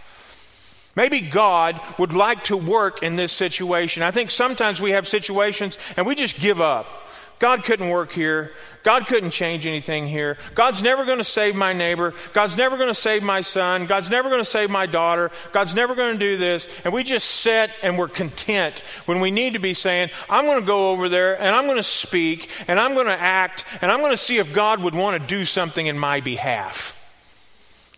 Maybe 0.97 1.21
God 1.21 1.79
would 1.97 2.11
like 2.11 2.43
to 2.45 2.57
work 2.57 3.01
in 3.01 3.15
this 3.15 3.31
situation. 3.31 4.03
I 4.03 4.11
think 4.11 4.29
sometimes 4.29 4.81
we 4.81 4.91
have 4.91 5.07
situations 5.07 5.77
and 5.95 6.05
we 6.05 6.15
just 6.15 6.37
give 6.37 6.59
up. 6.59 7.00
God 7.41 7.63
couldn't 7.63 7.89
work 7.89 8.11
here. 8.11 8.51
God 8.83 9.07
couldn't 9.07 9.31
change 9.31 9.65
anything 9.65 10.07
here. 10.07 10.37
God's 10.53 10.83
never 10.83 11.05
going 11.05 11.17
to 11.17 11.23
save 11.23 11.55
my 11.55 11.73
neighbor. 11.73 12.13
God's 12.33 12.55
never 12.55 12.77
going 12.77 12.87
to 12.87 12.93
save 12.93 13.23
my 13.23 13.41
son. 13.41 13.87
God's 13.87 14.11
never 14.11 14.29
going 14.29 14.43
to 14.43 14.49
save 14.49 14.69
my 14.69 14.85
daughter. 14.85 15.31
God's 15.51 15.73
never 15.73 15.95
going 15.95 16.13
to 16.13 16.19
do 16.19 16.37
this. 16.37 16.69
And 16.85 16.93
we 16.93 17.03
just 17.03 17.27
sit 17.27 17.71
and 17.81 17.97
we're 17.97 18.09
content 18.09 18.83
when 19.07 19.21
we 19.21 19.31
need 19.31 19.53
to 19.53 19.59
be 19.59 19.73
saying, 19.73 20.11
I'm 20.29 20.45
going 20.45 20.59
to 20.59 20.65
go 20.65 20.91
over 20.91 21.09
there 21.09 21.33
and 21.41 21.55
I'm 21.55 21.65
going 21.65 21.77
to 21.77 21.83
speak 21.83 22.51
and 22.67 22.79
I'm 22.79 22.93
going 22.93 23.07
to 23.07 23.19
act 23.19 23.65
and 23.81 23.91
I'm 23.91 24.01
going 24.01 24.11
to 24.11 24.17
see 24.17 24.37
if 24.37 24.53
God 24.53 24.83
would 24.83 24.93
want 24.93 25.19
to 25.19 25.27
do 25.27 25.43
something 25.43 25.87
in 25.87 25.97
my 25.97 26.19
behalf 26.19 27.00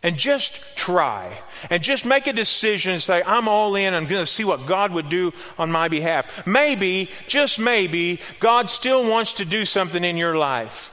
and 0.03 0.17
just 0.17 0.59
try 0.75 1.39
and 1.69 1.81
just 1.81 2.05
make 2.05 2.27
a 2.27 2.33
decision 2.33 2.91
and 2.93 3.01
say, 3.01 3.23
I'm 3.25 3.47
all 3.47 3.75
in. 3.75 3.93
I'm 3.93 4.05
going 4.05 4.23
to 4.23 4.31
see 4.31 4.43
what 4.43 4.65
God 4.67 4.91
would 4.91 5.09
do 5.09 5.33
on 5.57 5.71
my 5.71 5.87
behalf. 5.87 6.45
Maybe, 6.45 7.09
just 7.25 7.57
maybe, 7.57 8.19
God 8.39 8.69
still 8.69 9.09
wants 9.09 9.33
to 9.35 9.45
do 9.45 9.65
something 9.65 10.03
in 10.03 10.17
your 10.17 10.37
life. 10.37 10.92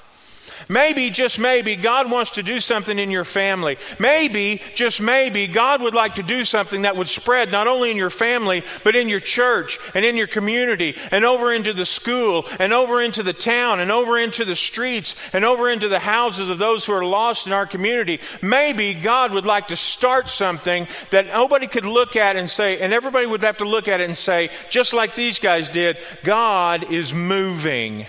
Maybe, 0.70 1.10
just 1.10 1.36
maybe, 1.40 1.74
God 1.74 2.08
wants 2.08 2.30
to 2.32 2.44
do 2.44 2.60
something 2.60 2.96
in 2.96 3.10
your 3.10 3.24
family. 3.24 3.76
Maybe, 3.98 4.62
just 4.76 5.00
maybe, 5.00 5.48
God 5.48 5.82
would 5.82 5.96
like 5.96 6.14
to 6.14 6.22
do 6.22 6.44
something 6.44 6.82
that 6.82 6.94
would 6.94 7.08
spread 7.08 7.50
not 7.50 7.66
only 7.66 7.90
in 7.90 7.96
your 7.96 8.08
family, 8.08 8.62
but 8.84 8.94
in 8.94 9.08
your 9.08 9.18
church 9.18 9.80
and 9.96 10.04
in 10.04 10.16
your 10.16 10.28
community 10.28 10.96
and 11.10 11.24
over 11.24 11.52
into 11.52 11.72
the 11.72 11.84
school 11.84 12.46
and 12.60 12.72
over 12.72 13.02
into 13.02 13.24
the 13.24 13.32
town 13.32 13.80
and 13.80 13.90
over 13.90 14.16
into 14.16 14.44
the 14.44 14.54
streets 14.54 15.16
and 15.32 15.44
over 15.44 15.68
into 15.68 15.88
the 15.88 15.98
houses 15.98 16.48
of 16.48 16.58
those 16.58 16.86
who 16.86 16.92
are 16.92 17.04
lost 17.04 17.48
in 17.48 17.52
our 17.52 17.66
community. 17.66 18.20
Maybe 18.40 18.94
God 18.94 19.32
would 19.32 19.46
like 19.46 19.66
to 19.68 19.76
start 19.76 20.28
something 20.28 20.86
that 21.10 21.26
nobody 21.26 21.66
could 21.66 21.84
look 21.84 22.14
at 22.14 22.36
and 22.36 22.48
say, 22.48 22.78
and 22.78 22.92
everybody 22.92 23.26
would 23.26 23.42
have 23.42 23.56
to 23.56 23.68
look 23.68 23.88
at 23.88 24.00
it 24.00 24.04
and 24.04 24.16
say, 24.16 24.50
just 24.68 24.92
like 24.92 25.16
these 25.16 25.40
guys 25.40 25.68
did, 25.68 25.98
God 26.22 26.92
is 26.92 27.12
moving. 27.12 28.06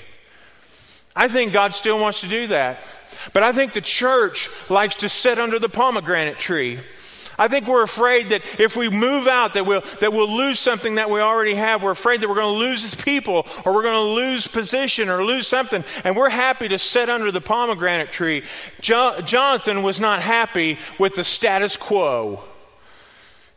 I 1.15 1.27
think 1.27 1.53
God 1.53 1.75
still 1.75 1.99
wants 1.99 2.21
to 2.21 2.27
do 2.27 2.47
that. 2.47 2.81
But 3.33 3.43
I 3.43 3.51
think 3.51 3.73
the 3.73 3.81
church 3.81 4.49
likes 4.69 4.95
to 4.95 5.09
sit 5.09 5.39
under 5.39 5.59
the 5.59 5.69
pomegranate 5.69 6.39
tree. 6.39 6.79
I 7.37 7.47
think 7.47 7.67
we're 7.67 7.81
afraid 7.81 8.29
that 8.29 8.43
if 8.59 8.75
we 8.75 8.89
move 8.89 9.27
out 9.27 9.53
that 9.55 9.65
we'll, 9.65 9.81
that 9.99 10.13
we'll 10.13 10.29
lose 10.31 10.59
something 10.59 10.95
that 10.95 11.09
we 11.09 11.19
already 11.19 11.55
have. 11.55 11.81
We're 11.81 11.91
afraid 11.91 12.21
that 12.21 12.29
we're 12.29 12.35
going 12.35 12.53
to 12.53 12.59
lose 12.59 12.93
people 12.95 13.47
or 13.65 13.73
we're 13.73 13.81
going 13.81 13.95
to 13.95 14.13
lose 14.13 14.47
position 14.47 15.09
or 15.09 15.25
lose 15.25 15.47
something. 15.47 15.83
And 16.03 16.15
we're 16.15 16.29
happy 16.29 16.67
to 16.67 16.77
sit 16.77 17.09
under 17.09 17.31
the 17.31 17.41
pomegranate 17.41 18.11
tree. 18.11 18.43
Jo- 18.79 19.21
Jonathan 19.21 19.81
was 19.81 19.99
not 19.99 20.21
happy 20.21 20.77
with 20.99 21.15
the 21.15 21.23
status 21.23 21.77
quo. 21.77 22.43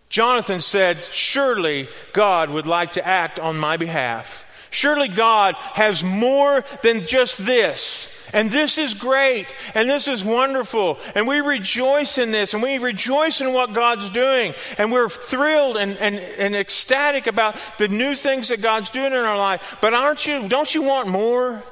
Jonathan 0.09 0.61
said, 0.61 0.99
Surely 1.11 1.88
God 2.12 2.49
would 2.49 2.67
like 2.67 2.95
to 2.95 3.07
act 3.07 3.38
on 3.38 3.59
my 3.59 3.77
behalf. 3.77 4.43
Surely 4.74 5.06
God 5.06 5.54
has 5.74 6.02
more 6.02 6.64
than 6.82 7.06
just 7.06 7.46
this. 7.46 8.12
And 8.32 8.50
this 8.50 8.76
is 8.76 8.92
great. 8.92 9.46
And 9.76 9.88
this 9.88 10.08
is 10.08 10.24
wonderful. 10.24 10.98
And 11.14 11.28
we 11.28 11.38
rejoice 11.38 12.18
in 12.18 12.32
this. 12.32 12.54
And 12.54 12.62
we 12.62 12.78
rejoice 12.78 13.40
in 13.40 13.52
what 13.52 13.72
God's 13.72 14.10
doing. 14.10 14.52
And 14.76 14.90
we're 14.90 15.08
thrilled 15.08 15.76
and, 15.76 15.96
and, 15.98 16.16
and 16.16 16.56
ecstatic 16.56 17.28
about 17.28 17.56
the 17.78 17.87
new 17.87 18.16
things 18.16 18.48
that 18.48 18.60
God's 18.60 18.90
doing 18.90 19.12
in 19.12 19.18
our 19.20 19.38
life. 19.38 19.78
But 19.80 19.94
aren't 19.94 20.26
you, 20.26 20.48
don't 20.48 20.74
you 20.74 20.82
want 20.82 21.06
more? 21.06 21.62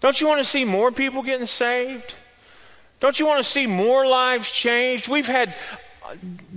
Don't 0.00 0.18
you 0.18 0.26
want 0.26 0.38
to 0.38 0.44
see 0.46 0.64
more 0.64 0.90
people 0.90 1.22
getting 1.22 1.44
saved? 1.44 2.14
Don't 2.98 3.20
you 3.20 3.26
want 3.26 3.44
to 3.44 3.50
see 3.50 3.66
more 3.66 4.06
lives 4.06 4.50
changed? 4.50 5.06
We've 5.06 5.26
had 5.26 5.54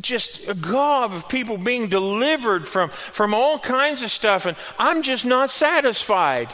just 0.02 0.48
a 0.48 0.54
gob 0.54 1.14
of 1.14 1.28
people 1.30 1.58
being 1.58 1.88
delivered 1.88 2.68
from, 2.68 2.90
from 2.90 3.34
all 3.34 3.60
kinds 3.60 4.04
of 4.04 4.12
stuff, 4.12 4.46
and 4.46 4.58
I'm 4.78 5.02
just 5.02 5.26
not 5.26 5.50
satisfied. 5.50 6.50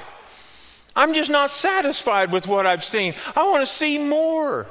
I'm 0.96 1.14
just 1.14 1.30
not 1.30 1.52
satisfied 1.52 2.32
with 2.32 2.48
what 2.48 2.66
I've 2.66 2.84
seen. 2.84 3.16
I 3.36 3.44
want 3.48 3.62
to 3.68 3.72
see 3.72 3.98
more. 3.98 4.66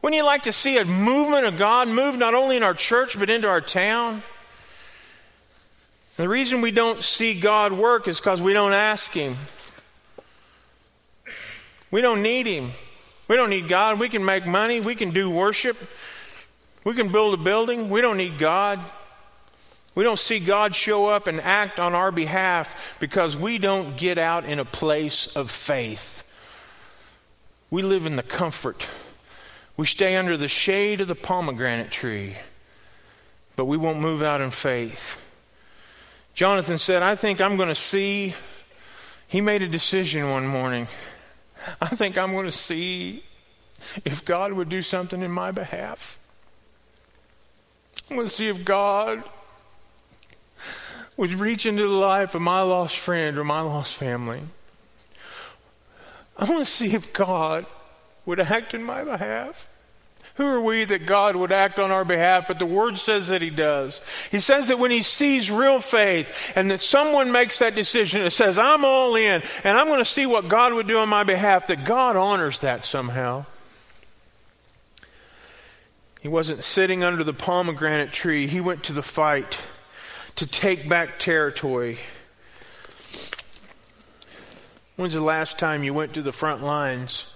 Wouldn't 0.00 0.16
you 0.16 0.24
like 0.24 0.42
to 0.44 0.52
see 0.52 0.78
a 0.78 0.84
movement 0.84 1.46
of 1.46 1.58
God 1.58 1.86
move 1.88 2.16
not 2.16 2.34
only 2.34 2.56
in 2.56 2.62
our 2.62 2.74
church 2.74 3.18
but 3.18 3.30
into 3.30 3.48
our 3.48 3.60
town? 3.60 4.22
the 6.16 6.28
reason 6.28 6.60
we 6.60 6.70
don't 6.70 7.02
see 7.02 7.38
God 7.38 7.72
work 7.72 8.06
is 8.06 8.20
because 8.20 8.40
we 8.40 8.52
don't 8.52 8.72
ask 8.74 9.10
Him. 9.12 9.34
We 11.90 12.00
don't 12.00 12.22
need 12.22 12.46
Him. 12.46 12.70
We 13.28 13.36
don't 13.36 13.50
need 13.50 13.68
God. 13.68 13.98
We 13.98 14.08
can 14.08 14.24
make 14.24 14.46
money. 14.46 14.80
We 14.80 14.94
can 14.94 15.10
do 15.10 15.30
worship. 15.30 15.76
We 16.84 16.94
can 16.94 17.12
build 17.12 17.34
a 17.34 17.42
building. 17.42 17.90
We 17.90 18.00
don't 18.00 18.16
need 18.16 18.38
God. 18.38 18.80
We 19.94 20.04
don't 20.04 20.18
see 20.18 20.38
God 20.40 20.74
show 20.74 21.06
up 21.06 21.26
and 21.26 21.40
act 21.40 21.78
on 21.78 21.94
our 21.94 22.10
behalf 22.10 22.96
because 22.98 23.36
we 23.36 23.58
don't 23.58 23.96
get 23.96 24.18
out 24.18 24.44
in 24.44 24.58
a 24.58 24.64
place 24.64 25.26
of 25.36 25.50
faith. 25.50 26.24
We 27.70 27.82
live 27.82 28.06
in 28.06 28.16
the 28.16 28.22
comfort. 28.22 28.86
We 29.76 29.86
stay 29.86 30.16
under 30.16 30.36
the 30.36 30.48
shade 30.48 31.00
of 31.00 31.08
the 31.08 31.14
pomegranate 31.14 31.90
tree, 31.90 32.36
but 33.56 33.66
we 33.66 33.76
won't 33.76 34.00
move 34.00 34.22
out 34.22 34.40
in 34.40 34.50
faith. 34.50 35.20
Jonathan 36.34 36.78
said, 36.78 37.02
I 37.02 37.14
think 37.14 37.40
I'm 37.40 37.56
going 37.56 37.68
to 37.68 37.74
see. 37.74 38.34
He 39.28 39.40
made 39.40 39.62
a 39.62 39.68
decision 39.68 40.30
one 40.30 40.46
morning. 40.46 40.88
I 41.80 41.88
think 41.88 42.18
I'm 42.18 42.32
going 42.32 42.46
to 42.46 42.50
see 42.50 43.24
if 44.04 44.24
God 44.24 44.52
would 44.52 44.68
do 44.68 44.82
something 44.82 45.22
in 45.22 45.30
my 45.30 45.52
behalf. 45.52 46.18
Going 48.14 48.26
to 48.26 48.32
see 48.32 48.48
if 48.48 48.64
God 48.64 49.24
would 51.16 51.32
reach 51.34 51.66
into 51.66 51.82
the 51.82 51.88
life 51.88 52.34
of 52.34 52.42
my 52.42 52.60
lost 52.60 52.96
friend 52.98 53.38
or 53.38 53.44
my 53.44 53.60
lost 53.60 53.94
family. 53.94 54.42
I 56.36 56.44
want 56.44 56.60
to 56.60 56.70
see 56.70 56.94
if 56.94 57.12
God 57.12 57.66
would 58.26 58.38
act 58.38 58.74
in 58.74 58.82
my 58.82 59.02
behalf. 59.02 59.68
Who 60.36 60.46
are 60.46 60.60
we 60.60 60.84
that 60.84 61.04
God 61.04 61.36
would 61.36 61.52
act 61.52 61.78
on 61.78 61.90
our 61.90 62.04
behalf? 62.04 62.48
But 62.48 62.58
the 62.58 62.66
Word 62.66 62.96
says 62.96 63.28
that 63.28 63.42
He 63.42 63.50
does. 63.50 64.00
He 64.30 64.40
says 64.40 64.68
that 64.68 64.78
when 64.78 64.90
He 64.90 65.02
sees 65.02 65.50
real 65.50 65.80
faith 65.80 66.52
and 66.54 66.70
that 66.70 66.80
someone 66.80 67.32
makes 67.32 67.58
that 67.58 67.74
decision 67.74 68.22
that 68.22 68.30
says, 68.30 68.58
I'm 68.58 68.84
all 68.84 69.14
in 69.16 69.42
and 69.64 69.76
I'm 69.76 69.86
going 69.86 69.98
to 69.98 70.04
see 70.04 70.26
what 70.26 70.48
God 70.48 70.74
would 70.74 70.86
do 70.86 70.98
on 70.98 71.08
my 71.08 71.24
behalf, 71.24 71.66
that 71.66 71.84
God 71.84 72.16
honors 72.16 72.60
that 72.60 72.84
somehow. 72.84 73.46
He 76.22 76.28
wasn't 76.28 76.62
sitting 76.62 77.02
under 77.02 77.24
the 77.24 77.34
pomegranate 77.34 78.12
tree, 78.12 78.46
He 78.46 78.60
went 78.60 78.84
to 78.84 78.92
the 78.92 79.02
fight 79.02 79.58
to 80.36 80.46
take 80.46 80.88
back 80.88 81.18
territory. 81.18 81.98
When's 84.94 85.14
the 85.14 85.20
last 85.20 85.58
time 85.58 85.82
you 85.82 85.92
went 85.92 86.14
to 86.14 86.22
the 86.22 86.32
front 86.32 86.62
lines? 86.62 87.26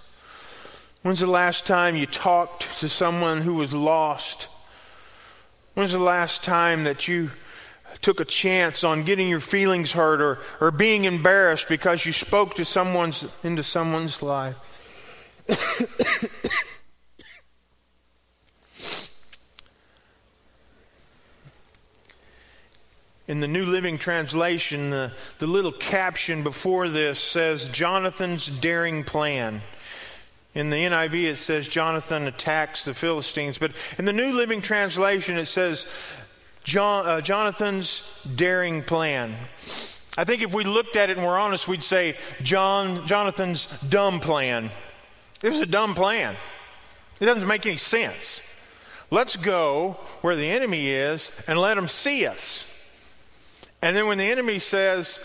When's 1.01 1.19
the 1.19 1.27
last 1.27 1.65
time 1.65 1.97
you 1.97 2.05
talked 2.05 2.79
to 2.79 2.87
someone 2.87 3.41
who 3.41 3.55
was 3.55 3.73
lost? 3.73 4.47
When's 5.73 5.91
the 5.91 5.99
last 5.99 6.43
time 6.43 6.85
that 6.85 7.09
you 7.09 7.31
took 8.01 8.19
a 8.21 8.25
chance 8.25 8.83
on 8.83 9.03
getting 9.03 9.27
your 9.27 9.39
feelings 9.41 9.91
hurt 9.91 10.21
or, 10.21 10.39
or 10.61 10.71
being 10.71 11.03
embarrassed 11.03 11.67
because 11.67 12.05
you 12.05 12.13
spoke 12.13 12.55
to 12.55 12.63
someone's 12.63 13.25
into 13.43 13.63
someone's 13.63 14.21
life? 14.21 14.55
In 23.27 23.41
the 23.41 23.47
New 23.47 23.65
Living 23.65 23.97
Translation, 23.97 24.89
the, 24.89 25.11
the 25.39 25.47
little 25.47 25.73
caption 25.73 26.43
before 26.43 26.87
this 26.87 27.19
says 27.19 27.67
Jonathan's 27.67 28.47
daring 28.47 29.03
plan. 29.03 29.61
In 30.55 30.69
the 30.69 30.77
NIV, 30.77 31.25
it 31.25 31.37
says 31.37 31.67
Jonathan 31.67 32.25
attacks 32.25 32.85
the 32.85 32.93
Philistines. 32.93 33.57
But 33.57 33.73
in 33.97 34.05
the 34.05 34.13
New 34.13 34.31
Living 34.31 34.61
Translation, 34.61 35.37
it 35.37 35.47
says 35.47 35.85
John, 36.63 37.05
uh, 37.05 37.19
Jonathan's 37.19 38.03
daring 38.35 38.81
plan. 38.81 39.35
I 40.17 40.23
think 40.23 40.41
if 40.41 40.53
we 40.53 40.63
looked 40.63 40.95
at 40.95 41.09
it 41.09 41.17
and 41.17 41.25
we're 41.27 41.37
honest, 41.37 41.67
we'd 41.67 41.83
say 41.83 42.17
John, 42.41 43.05
Jonathan's 43.07 43.67
dumb 43.89 44.21
plan. 44.21 44.71
It 45.43 45.49
was 45.49 45.59
a 45.59 45.65
dumb 45.65 45.95
plan. 45.95 46.37
It 47.19 47.25
doesn't 47.25 47.47
make 47.47 47.65
any 47.65 47.75
sense. 47.75 48.41
Let's 49.11 49.35
go 49.35 49.97
where 50.21 50.37
the 50.37 50.49
enemy 50.49 50.87
is 50.87 51.33
and 51.45 51.59
let 51.59 51.77
him 51.77 51.89
see 51.89 52.25
us. 52.25 52.65
And 53.81 53.95
then 53.95 54.07
when 54.07 54.17
the 54.17 54.25
enemy 54.25 54.59
says, 54.59 55.19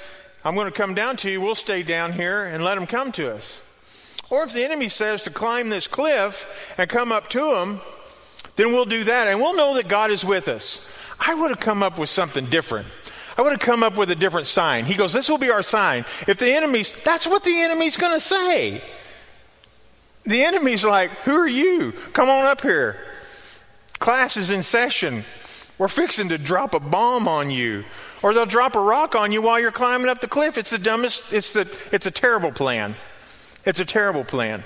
I'm 0.45 0.55
going 0.55 0.67
to 0.67 0.77
come 0.77 0.95
down 0.95 1.17
to 1.19 1.31
you, 1.31 1.41
we'll 1.41 1.55
stay 1.55 1.83
down 1.83 2.13
here 2.13 2.45
and 2.45 2.65
let 2.65 2.77
him 2.77 2.87
come 2.87 3.13
to 3.13 3.35
us. 3.35 3.63
Or 4.31 4.45
if 4.45 4.53
the 4.53 4.65
enemy 4.65 4.89
says 4.89 5.23
to 5.23 5.31
climb 5.31 5.69
this 5.69 5.87
cliff 5.87 6.75
and 6.79 6.89
come 6.89 7.13
up 7.13 7.29
to 7.31 7.57
him, 7.57 7.81
then 8.57 8.73
we'll 8.73 8.85
do 8.85 9.05
that 9.05 9.29
and 9.29 9.41
we'll 9.41 9.55
know 9.55 9.75
that 9.75 9.89
God 9.89 10.11
is 10.11 10.25
with 10.25 10.49
us. 10.49 10.85
I 11.21 11.35
would 11.35 11.51
have 11.51 11.61
come 11.61 11.83
up 11.83 11.99
with 11.99 12.09
something 12.09 12.47
different. 12.47 12.89
I 13.37 13.43
would 13.43 13.53
have 13.53 13.61
come 13.61 13.83
up 13.83 13.97
with 13.97 14.11
a 14.11 14.15
different 14.15 14.47
sign. 14.47 14.85
He 14.85 14.95
goes, 14.95 15.13
This 15.13 15.29
will 15.29 15.39
be 15.39 15.51
our 15.51 15.63
sign. 15.63 16.05
If 16.27 16.39
the 16.39 16.53
enemy's, 16.53 16.93
that's 16.93 17.27
what 17.27 17.45
the 17.45 17.61
enemy's 17.61 17.97
going 17.97 18.15
to 18.15 18.21
say. 18.21 18.83
The 20.25 20.45
enemy's 20.45 20.85
like, 20.85 21.11
Who 21.25 21.35
are 21.35 21.47
you? 21.47 21.93
Come 22.13 22.29
on 22.29 22.45
up 22.45 22.61
here. 22.61 22.99
Class 23.99 24.37
is 24.37 24.51
in 24.51 24.63
session. 24.63 25.25
We're 25.79 25.89
fixing 25.89 26.29
to 26.29 26.39
drop 26.39 26.75
a 26.75 26.81
bomb 26.81 27.27
on 27.27 27.51
you. 27.51 27.85
Or 28.23 28.33
they'll 28.33 28.47
drop 28.47 28.77
a 28.77 28.81
rock 28.81 29.15
on 29.15 29.33
you 29.33 29.43
while 29.43 29.59
you're 29.59 29.73
climbing 29.73 30.09
up 30.09 30.21
the 30.21 30.29
cliff. 30.29 30.57
It's 30.57 30.71
the 30.71 30.79
dumbest, 30.79 31.33
it's, 31.33 31.53
the, 31.53 31.69
it's 31.91 32.07
a 32.07 32.11
terrible 32.11 32.53
plan. 32.53 32.95
It's 33.65 33.81
a 33.81 33.85
terrible 33.85 34.25
plan. 34.25 34.65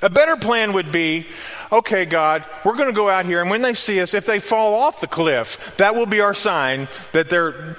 A 0.00 0.10
better 0.10 0.36
plan 0.36 0.74
would 0.74 0.92
be 0.92 1.26
okay, 1.72 2.04
God, 2.04 2.44
we're 2.64 2.76
going 2.76 2.88
to 2.88 2.94
go 2.94 3.08
out 3.08 3.26
here, 3.26 3.40
and 3.40 3.50
when 3.50 3.62
they 3.62 3.74
see 3.74 4.00
us, 4.00 4.14
if 4.14 4.26
they 4.26 4.38
fall 4.38 4.74
off 4.74 5.00
the 5.00 5.08
cliff, 5.08 5.74
that 5.76 5.94
will 5.94 6.06
be 6.06 6.20
our 6.20 6.34
sign 6.34 6.88
that 7.12 7.28
they're. 7.28 7.76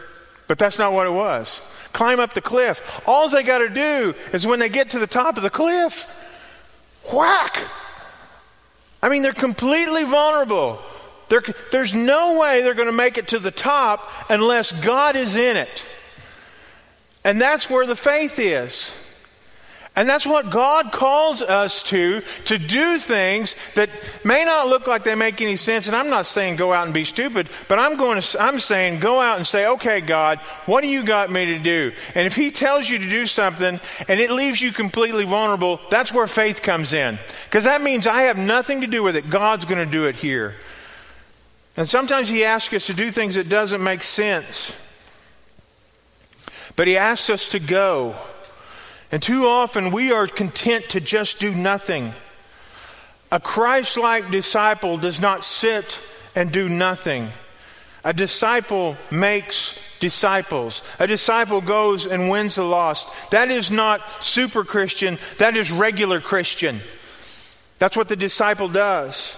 But 0.47 0.57
that's 0.57 0.77
not 0.77 0.93
what 0.93 1.07
it 1.07 1.11
was. 1.11 1.61
Climb 1.93 2.19
up 2.19 2.33
the 2.33 2.41
cliff. 2.41 3.01
All 3.07 3.29
they 3.29 3.43
got 3.43 3.59
to 3.59 3.69
do 3.69 4.15
is 4.33 4.45
when 4.45 4.59
they 4.59 4.69
get 4.69 4.91
to 4.91 4.99
the 4.99 5.07
top 5.07 5.37
of 5.37 5.43
the 5.43 5.49
cliff, 5.49 6.07
whack! 7.13 7.67
I 9.01 9.09
mean, 9.09 9.21
they're 9.21 9.33
completely 9.33 10.03
vulnerable. 10.03 10.79
There, 11.29 11.43
there's 11.71 11.93
no 11.93 12.39
way 12.39 12.61
they're 12.61 12.73
going 12.73 12.87
to 12.87 12.91
make 12.91 13.17
it 13.17 13.29
to 13.29 13.39
the 13.39 13.51
top 13.51 14.09
unless 14.29 14.71
God 14.71 15.15
is 15.15 15.35
in 15.35 15.57
it. 15.57 15.85
And 17.23 17.39
that's 17.39 17.69
where 17.69 17.85
the 17.85 17.95
faith 17.95 18.39
is. 18.39 18.95
And 19.95 20.07
that's 20.07 20.25
what 20.25 20.49
God 20.49 20.93
calls 20.93 21.41
us 21.41 21.83
to, 21.83 22.21
to 22.45 22.57
do 22.57 22.99
things 22.99 23.55
that 23.75 23.89
may 24.23 24.45
not 24.45 24.69
look 24.69 24.87
like 24.87 25.03
they 25.03 25.15
make 25.15 25.41
any 25.41 25.57
sense. 25.57 25.87
And 25.87 25.95
I'm 25.95 26.09
not 26.09 26.25
saying 26.25 26.55
go 26.55 26.71
out 26.71 26.85
and 26.85 26.93
be 26.93 27.03
stupid, 27.03 27.49
but 27.67 27.79
I'm 27.79 27.97
going 27.97 28.21
to, 28.21 28.41
I'm 28.41 28.61
saying 28.61 29.01
go 29.01 29.19
out 29.19 29.37
and 29.37 29.45
say, 29.45 29.67
okay, 29.67 29.99
God, 29.99 30.39
what 30.67 30.81
do 30.81 30.87
you 30.87 31.03
got 31.03 31.29
me 31.29 31.47
to 31.47 31.59
do? 31.59 31.91
And 32.15 32.25
if 32.25 32.33
He 32.35 32.49
tells 32.49 32.89
you 32.89 32.97
to 32.97 33.09
do 33.09 33.25
something 33.25 33.79
and 34.07 34.19
it 34.21 34.31
leaves 34.31 34.61
you 34.61 34.71
completely 34.71 35.25
vulnerable, 35.25 35.81
that's 35.89 36.13
where 36.13 36.27
faith 36.27 36.61
comes 36.61 36.93
in. 36.93 37.19
Because 37.45 37.65
that 37.65 37.81
means 37.81 38.07
I 38.07 38.21
have 38.21 38.37
nothing 38.37 38.81
to 38.81 38.87
do 38.87 39.03
with 39.03 39.17
it. 39.17 39.29
God's 39.29 39.65
going 39.65 39.85
to 39.85 39.91
do 39.91 40.05
it 40.05 40.15
here. 40.15 40.55
And 41.79 41.87
sometimes 41.87 42.27
He 42.27 42.43
asks 42.43 42.73
us 42.73 42.87
to 42.87 42.93
do 42.93 43.09
things 43.09 43.35
that 43.35 43.47
doesn't 43.47 43.81
make 43.81 44.03
sense. 44.03 44.73
But 46.75 46.87
He 46.87 46.97
asks 46.97 47.29
us 47.29 47.47
to 47.51 47.59
go. 47.59 48.15
And 49.13 49.23
too 49.23 49.45
often 49.45 49.91
we 49.91 50.11
are 50.11 50.27
content 50.27 50.89
to 50.89 50.99
just 50.99 51.39
do 51.39 51.53
nothing. 51.53 52.11
A 53.31 53.39
Christ 53.39 53.95
like 53.95 54.29
disciple 54.29 54.97
does 54.97 55.21
not 55.21 55.45
sit 55.45 55.99
and 56.35 56.51
do 56.51 56.67
nothing. 56.67 57.29
A 58.03 58.11
disciple 58.11 58.97
makes 59.09 59.79
disciples. 60.01 60.83
A 60.99 61.07
disciple 61.07 61.61
goes 61.61 62.05
and 62.05 62.29
wins 62.29 62.55
the 62.55 62.65
lost. 62.65 63.07
That 63.31 63.49
is 63.49 63.71
not 63.71 64.01
super 64.21 64.65
Christian, 64.65 65.17
that 65.37 65.55
is 65.55 65.71
regular 65.71 66.19
Christian. 66.19 66.81
That's 67.77 67.95
what 67.95 68.09
the 68.09 68.17
disciple 68.17 68.67
does. 68.67 69.37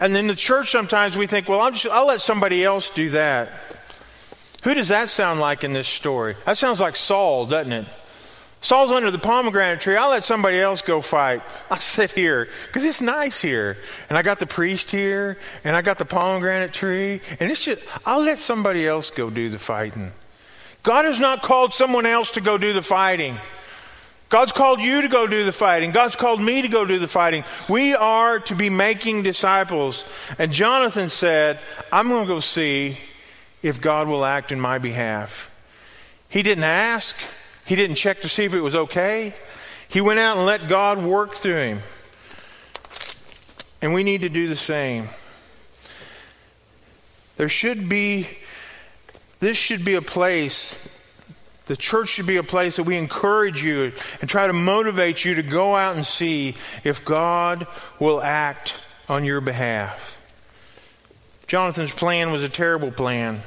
And 0.00 0.16
in 0.16 0.26
the 0.26 0.34
church, 0.34 0.70
sometimes 0.70 1.16
we 1.16 1.26
think, 1.26 1.48
well, 1.48 1.60
I'll, 1.60 1.70
just, 1.70 1.86
I'll 1.86 2.06
let 2.06 2.20
somebody 2.20 2.64
else 2.64 2.90
do 2.90 3.10
that. 3.10 3.48
Who 4.64 4.74
does 4.74 4.88
that 4.88 5.10
sound 5.10 5.40
like 5.40 5.62
in 5.62 5.72
this 5.72 5.88
story? 5.88 6.36
That 6.46 6.58
sounds 6.58 6.80
like 6.80 6.96
Saul, 6.96 7.46
doesn't 7.46 7.72
it? 7.72 7.86
Saul's 8.64 8.92
under 8.92 9.10
the 9.10 9.18
pomegranate 9.18 9.82
tree. 9.82 9.94
I'll 9.94 10.08
let 10.08 10.24
somebody 10.24 10.58
else 10.58 10.80
go 10.80 11.02
fight. 11.02 11.42
I'll 11.70 11.78
sit 11.78 12.12
here 12.12 12.48
because 12.66 12.82
it's 12.82 13.02
nice 13.02 13.42
here. 13.42 13.76
And 14.08 14.16
I 14.16 14.22
got 14.22 14.38
the 14.38 14.46
priest 14.46 14.90
here, 14.90 15.36
and 15.64 15.76
I 15.76 15.82
got 15.82 15.98
the 15.98 16.06
pomegranate 16.06 16.72
tree. 16.72 17.20
And 17.38 17.50
it's 17.50 17.62
just, 17.62 17.82
I'll 18.06 18.24
let 18.24 18.38
somebody 18.38 18.88
else 18.88 19.10
go 19.10 19.28
do 19.28 19.50
the 19.50 19.58
fighting. 19.58 20.12
God 20.82 21.04
has 21.04 21.20
not 21.20 21.42
called 21.42 21.74
someone 21.74 22.06
else 22.06 22.30
to 22.32 22.40
go 22.40 22.56
do 22.56 22.72
the 22.72 22.80
fighting. 22.80 23.36
God's 24.28 24.52
called 24.52 24.80
you 24.80 25.02
to 25.02 25.08
go 25.08 25.26
do 25.26 25.44
the 25.44 25.52
fighting. 25.52 25.90
God's 25.90 26.16
called 26.16 26.40
me 26.40 26.62
to 26.62 26.68
go 26.68 26.84
do 26.84 26.98
the 26.98 27.08
fighting. 27.08 27.44
We 27.68 27.94
are 27.94 28.40
to 28.40 28.54
be 28.54 28.70
making 28.70 29.22
disciples. 29.22 30.04
And 30.38 30.52
Jonathan 30.52 31.08
said, 31.08 31.60
I'm 31.92 32.08
going 32.08 32.26
to 32.26 32.34
go 32.34 32.40
see 32.40 32.96
if 33.62 33.80
God 33.80 34.08
will 34.08 34.24
act 34.24 34.50
in 34.50 34.60
my 34.60 34.78
behalf. 34.78 35.50
He 36.28 36.42
didn't 36.42 36.64
ask. 36.64 37.14
He 37.64 37.76
didn't 37.76 37.96
check 37.96 38.22
to 38.22 38.28
see 38.28 38.44
if 38.44 38.54
it 38.54 38.60
was 38.60 38.74
okay. 38.74 39.34
He 39.88 40.00
went 40.00 40.18
out 40.18 40.36
and 40.36 40.46
let 40.46 40.68
God 40.68 41.02
work 41.02 41.34
through 41.34 41.56
him. 41.56 41.78
And 43.80 43.94
we 43.94 44.02
need 44.02 44.22
to 44.22 44.28
do 44.28 44.48
the 44.48 44.56
same. 44.56 45.08
There 47.36 47.48
should 47.48 47.88
be, 47.88 48.28
this 49.40 49.56
should 49.56 49.84
be 49.84 49.94
a 49.94 50.02
place, 50.02 50.76
the 51.66 51.76
church 51.76 52.08
should 52.08 52.26
be 52.26 52.36
a 52.36 52.42
place 52.42 52.76
that 52.76 52.82
we 52.82 52.96
encourage 52.96 53.64
you 53.64 53.92
and 54.20 54.28
try 54.28 54.46
to 54.46 54.52
motivate 54.52 55.24
you 55.24 55.34
to 55.34 55.42
go 55.42 55.76
out 55.76 55.96
and 55.96 56.04
see 56.04 56.56
if 56.82 57.04
God 57.04 57.66
will 57.98 58.20
act 58.20 58.74
on 59.08 59.24
your 59.24 59.40
behalf. 59.40 60.20
Jonathan's 61.46 61.92
plan 61.94 62.32
was 62.32 62.42
a 62.42 62.48
terrible 62.48 62.90
plan. 62.90 63.40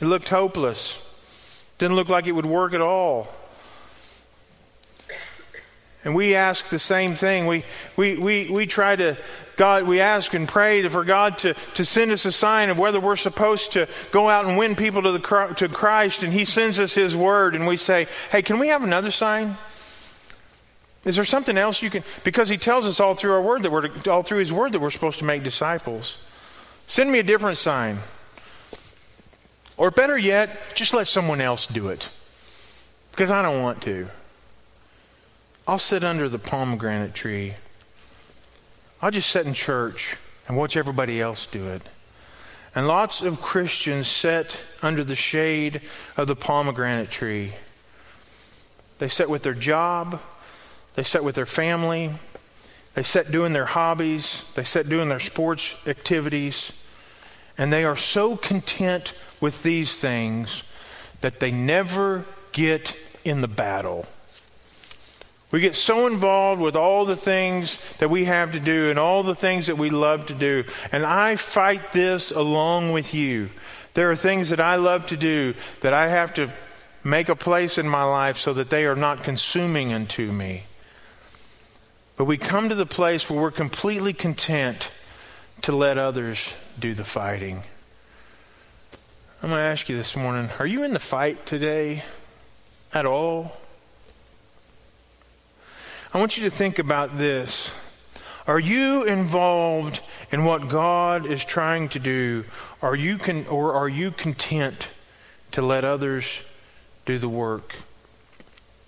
It 0.00 0.06
looked 0.06 0.28
hopeless. 0.30 0.98
Didn't 1.78 1.96
look 1.96 2.08
like 2.08 2.26
it 2.26 2.32
would 2.32 2.46
work 2.46 2.74
at 2.74 2.80
all. 2.80 3.28
And 6.04 6.16
we 6.16 6.34
ask 6.34 6.68
the 6.68 6.80
same 6.80 7.14
thing. 7.14 7.46
We, 7.46 7.64
we, 7.96 8.16
we, 8.16 8.50
we 8.50 8.66
try 8.66 8.96
to, 8.96 9.16
God, 9.56 9.84
we 9.84 10.00
ask 10.00 10.34
and 10.34 10.48
pray 10.48 10.86
for 10.88 11.04
God 11.04 11.38
to, 11.38 11.54
to 11.74 11.84
send 11.84 12.10
us 12.10 12.24
a 12.24 12.32
sign 12.32 12.70
of 12.70 12.78
whether 12.78 12.98
we're 12.98 13.14
supposed 13.14 13.72
to 13.72 13.88
go 14.10 14.28
out 14.28 14.46
and 14.46 14.58
win 14.58 14.74
people 14.74 15.02
to, 15.02 15.12
the, 15.12 15.54
to 15.58 15.68
Christ, 15.68 16.24
and 16.24 16.32
He 16.32 16.44
sends 16.44 16.80
us 16.80 16.92
His 16.94 17.14
word, 17.14 17.54
and 17.54 17.68
we 17.68 17.76
say, 17.76 18.08
hey, 18.32 18.42
can 18.42 18.58
we 18.58 18.68
have 18.68 18.82
another 18.82 19.12
sign? 19.12 19.56
Is 21.04 21.16
there 21.16 21.24
something 21.24 21.56
else 21.56 21.82
you 21.82 21.90
can? 21.90 22.02
Because 22.24 22.48
He 22.48 22.58
tells 22.58 22.84
us 22.84 22.98
all 22.98 23.14
through 23.14 23.32
our 23.32 23.42
word 23.42 23.62
that 23.62 23.70
we're, 23.70 23.88
all 24.10 24.24
through 24.24 24.38
His 24.40 24.52
word 24.52 24.72
that 24.72 24.80
we're 24.80 24.90
supposed 24.90 25.20
to 25.20 25.24
make 25.24 25.44
disciples. 25.44 26.18
Send 26.88 27.12
me 27.12 27.20
a 27.20 27.24
different 27.24 27.58
sign. 27.58 27.98
Or 29.76 29.92
better 29.92 30.18
yet, 30.18 30.74
just 30.74 30.94
let 30.94 31.06
someone 31.06 31.40
else 31.40 31.66
do 31.66 31.88
it. 31.88 32.08
Because 33.12 33.30
I 33.30 33.42
don't 33.42 33.62
want 33.62 33.82
to. 33.82 34.08
I'll 35.66 35.78
sit 35.78 36.02
under 36.02 36.28
the 36.28 36.40
pomegranate 36.40 37.14
tree. 37.14 37.54
I'll 39.00 39.12
just 39.12 39.30
sit 39.30 39.46
in 39.46 39.54
church 39.54 40.16
and 40.48 40.56
watch 40.56 40.76
everybody 40.76 41.20
else 41.20 41.46
do 41.46 41.68
it. 41.68 41.82
And 42.74 42.88
lots 42.88 43.20
of 43.20 43.40
Christians 43.40 44.08
sit 44.08 44.56
under 44.80 45.04
the 45.04 45.14
shade 45.14 45.80
of 46.16 46.26
the 46.26 46.34
pomegranate 46.34 47.10
tree. 47.10 47.52
They 48.98 49.08
sit 49.08 49.30
with 49.30 49.42
their 49.42 49.54
job, 49.54 50.20
they 50.94 51.02
sit 51.02 51.22
with 51.22 51.34
their 51.34 51.46
family, 51.46 52.10
they 52.94 53.02
sit 53.02 53.30
doing 53.30 53.52
their 53.52 53.66
hobbies, 53.66 54.44
they 54.54 54.64
sit 54.64 54.88
doing 54.88 55.08
their 55.08 55.20
sports 55.20 55.76
activities, 55.86 56.72
and 57.56 57.72
they 57.72 57.84
are 57.84 57.96
so 57.96 58.36
content 58.36 59.14
with 59.40 59.62
these 59.62 59.96
things 59.96 60.64
that 61.20 61.40
they 61.40 61.50
never 61.50 62.24
get 62.52 62.96
in 63.24 63.42
the 63.42 63.48
battle. 63.48 64.06
We 65.52 65.60
get 65.60 65.76
so 65.76 66.06
involved 66.06 66.62
with 66.62 66.76
all 66.76 67.04
the 67.04 67.14
things 67.14 67.78
that 67.98 68.08
we 68.08 68.24
have 68.24 68.52
to 68.52 68.60
do 68.60 68.88
and 68.88 68.98
all 68.98 69.22
the 69.22 69.34
things 69.34 69.66
that 69.66 69.76
we 69.76 69.90
love 69.90 70.26
to 70.26 70.34
do. 70.34 70.64
And 70.90 71.04
I 71.04 71.36
fight 71.36 71.92
this 71.92 72.30
along 72.30 72.92
with 72.92 73.12
you. 73.12 73.50
There 73.92 74.10
are 74.10 74.16
things 74.16 74.48
that 74.48 74.60
I 74.60 74.76
love 74.76 75.06
to 75.08 75.16
do 75.16 75.52
that 75.82 75.92
I 75.92 76.08
have 76.08 76.32
to 76.34 76.50
make 77.04 77.28
a 77.28 77.36
place 77.36 77.76
in 77.76 77.86
my 77.86 78.02
life 78.02 78.38
so 78.38 78.54
that 78.54 78.70
they 78.70 78.86
are 78.86 78.96
not 78.96 79.24
consuming 79.24 79.90
into 79.90 80.32
me. 80.32 80.64
But 82.16 82.24
we 82.24 82.38
come 82.38 82.70
to 82.70 82.74
the 82.74 82.86
place 82.86 83.28
where 83.28 83.38
we're 83.38 83.50
completely 83.50 84.14
content 84.14 84.90
to 85.62 85.76
let 85.76 85.98
others 85.98 86.54
do 86.78 86.94
the 86.94 87.04
fighting. 87.04 87.62
I'm 89.42 89.50
going 89.50 89.58
to 89.58 89.64
ask 89.64 89.90
you 89.90 89.96
this 89.96 90.16
morning 90.16 90.48
are 90.58 90.66
you 90.66 90.82
in 90.82 90.94
the 90.94 90.98
fight 90.98 91.44
today 91.44 92.04
at 92.94 93.04
all? 93.04 93.52
I 96.14 96.18
want 96.18 96.36
you 96.36 96.44
to 96.44 96.50
think 96.50 96.78
about 96.78 97.16
this. 97.16 97.70
Are 98.46 98.60
you 98.60 99.04
involved 99.04 100.02
in 100.30 100.44
what 100.44 100.68
God 100.68 101.24
is 101.24 101.42
trying 101.42 101.88
to 101.88 101.98
do? 101.98 102.44
Are 102.82 102.94
you 102.94 103.16
con- 103.16 103.46
or 103.46 103.72
are 103.72 103.88
you 103.88 104.10
content 104.10 104.88
to 105.52 105.62
let 105.62 105.86
others 105.86 106.42
do 107.06 107.16
the 107.16 107.30
work? 107.30 107.76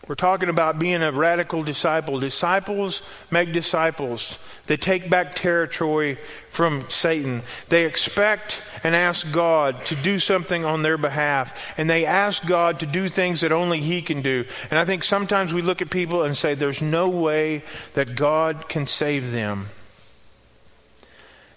We're 0.06 0.14
talking 0.16 0.50
about 0.50 0.78
being 0.78 1.02
a 1.02 1.12
radical 1.12 1.62
disciple. 1.62 2.18
Disciples 2.18 3.00
make 3.30 3.52
disciples. 3.52 4.38
They 4.66 4.76
take 4.76 5.08
back 5.08 5.34
territory 5.34 6.18
from 6.50 6.84
Satan. 6.90 7.42
They 7.70 7.86
expect 7.86 8.60
and 8.82 8.94
ask 8.94 9.30
God 9.32 9.82
to 9.86 9.94
do 9.94 10.18
something 10.18 10.64
on 10.64 10.82
their 10.82 10.98
behalf. 10.98 11.74
And 11.78 11.88
they 11.88 12.04
ask 12.04 12.46
God 12.46 12.80
to 12.80 12.86
do 12.86 13.08
things 13.08 13.40
that 13.40 13.52
only 13.52 13.80
He 13.80 14.02
can 14.02 14.20
do. 14.20 14.44
And 14.70 14.78
I 14.78 14.84
think 14.84 15.04
sometimes 15.04 15.54
we 15.54 15.62
look 15.62 15.80
at 15.80 15.90
people 15.90 16.22
and 16.22 16.36
say, 16.36 16.54
there's 16.54 16.82
no 16.82 17.08
way 17.08 17.64
that 17.94 18.14
God 18.14 18.68
can 18.68 18.86
save 18.86 19.32
them. 19.32 19.70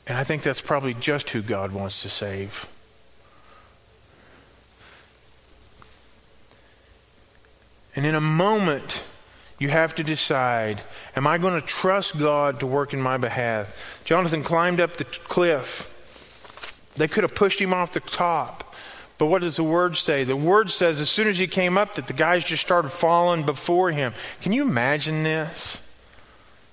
And 0.08 0.18
I 0.18 0.24
think 0.24 0.42
that's 0.42 0.62
probably 0.62 0.94
just 0.94 1.32
who 1.32 1.42
God 1.42 1.74
wants 1.74 2.02
to 2.04 2.10
save. 2.10 2.66
And 7.98 8.06
in 8.06 8.14
a 8.14 8.22
moment, 8.22 9.02
you 9.58 9.70
have 9.70 9.96
to 9.96 10.04
decide 10.04 10.84
Am 11.16 11.26
I 11.26 11.40
going 11.40 11.60
to 11.60 11.66
trust 11.66 12.18
God 12.18 12.60
to 12.60 12.68
work 12.68 12.94
in 12.94 13.02
my 13.02 13.18
behalf? 13.18 14.02
Jonathan 14.06 14.44
climbed 14.44 14.80
up 14.80 14.98
the 14.98 15.04
cliff. 15.04 15.92
They 16.96 17.08
could 17.08 17.24
have 17.24 17.34
pushed 17.34 17.60
him 17.60 17.74
off 17.74 17.92
the 17.92 18.00
top. 18.00 18.76
But 19.18 19.26
what 19.26 19.42
does 19.42 19.56
the 19.56 19.64
word 19.64 19.98
say? 19.98 20.24
The 20.24 20.36
word 20.36 20.70
says 20.70 21.02
as 21.02 21.10
soon 21.10 21.28
as 21.28 21.40
he 21.40 21.48
came 21.48 21.76
up 21.76 21.96
that 21.96 22.06
the 22.06 22.14
guys 22.14 22.44
just 22.46 22.62
started 22.62 22.90
falling 22.90 23.48
before 23.48 23.90
him. 23.90 24.14
Can 24.42 24.52
you 24.52 24.62
imagine 24.62 25.24
this? 25.24 25.82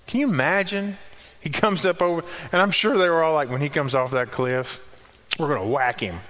Can 0.06 0.20
you 0.20 0.28
imagine? 0.28 0.98
He 1.40 1.48
comes 1.48 1.86
up 1.86 2.02
over, 2.02 2.22
and 2.52 2.60
I'm 2.60 2.70
sure 2.70 2.98
they 2.98 3.08
were 3.08 3.22
all 3.22 3.34
like, 3.34 3.48
when 3.48 3.62
he 3.62 3.70
comes 3.70 3.94
off 3.94 4.10
that 4.10 4.30
cliff, 4.30 4.78
we're 5.38 5.48
going 5.48 5.62
to 5.62 5.68
whack 5.68 6.00
him. 6.00 6.20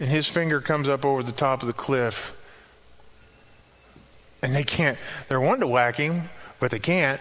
And 0.00 0.10
his 0.10 0.26
finger 0.26 0.60
comes 0.60 0.86
up 0.86 1.06
over 1.06 1.22
the 1.22 1.32
top 1.32 1.62
of 1.62 1.66
the 1.66 1.72
cliff 1.72 2.34
and 4.42 4.54
they 4.54 4.64
can't. 4.64 4.98
They're 5.28 5.40
wanting 5.40 5.60
to 5.60 5.68
whack 5.68 5.96
him, 5.96 6.28
but 6.58 6.70
they 6.70 6.80
can't. 6.80 7.20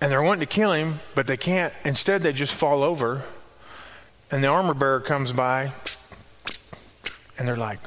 And 0.00 0.10
they're 0.10 0.22
wanting 0.22 0.40
to 0.40 0.46
kill 0.46 0.72
him, 0.72 1.00
but 1.14 1.26
they 1.26 1.36
can't. 1.36 1.72
Instead, 1.84 2.22
they 2.22 2.32
just 2.32 2.52
fall 2.52 2.82
over. 2.82 3.22
And 4.30 4.42
the 4.42 4.48
armor 4.48 4.74
bearer 4.74 5.00
comes 5.00 5.32
by, 5.32 5.72
and 7.38 7.46
they're 7.46 7.56
like, 7.56 7.78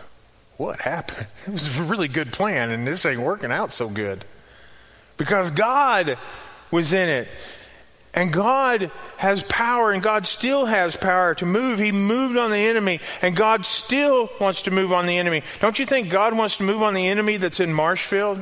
What 0.55 0.81
happened? 0.81 1.27
It 1.47 1.51
was 1.51 1.77
a 1.77 1.83
really 1.83 2.07
good 2.07 2.31
plan, 2.31 2.71
and 2.71 2.87
this 2.87 3.05
ain't 3.05 3.21
working 3.21 3.51
out 3.51 3.71
so 3.71 3.89
good. 3.89 4.23
Because 5.17 5.51
God 5.51 6.17
was 6.71 6.93
in 6.93 7.09
it. 7.09 7.27
And 8.17 8.33
God 8.33 8.89
has 9.17 9.43
power, 9.43 9.91
and 9.91 10.01
God 10.01 10.25
still 10.25 10.65
has 10.65 10.95
power 10.95 11.35
to 11.35 11.45
move. 11.45 11.77
He 11.77 11.91
moved 11.91 12.35
on 12.35 12.49
the 12.49 12.57
enemy, 12.57 12.99
and 13.21 13.35
God 13.35 13.63
still 13.63 14.31
wants 14.41 14.63
to 14.63 14.71
move 14.71 14.91
on 14.91 15.05
the 15.05 15.19
enemy. 15.19 15.43
Don't 15.59 15.77
you 15.77 15.85
think 15.85 16.09
God 16.09 16.35
wants 16.35 16.57
to 16.57 16.63
move 16.63 16.81
on 16.81 16.95
the 16.95 17.07
enemy 17.07 17.37
that's 17.37 17.59
in 17.59 17.71
Marshfield? 17.71 18.41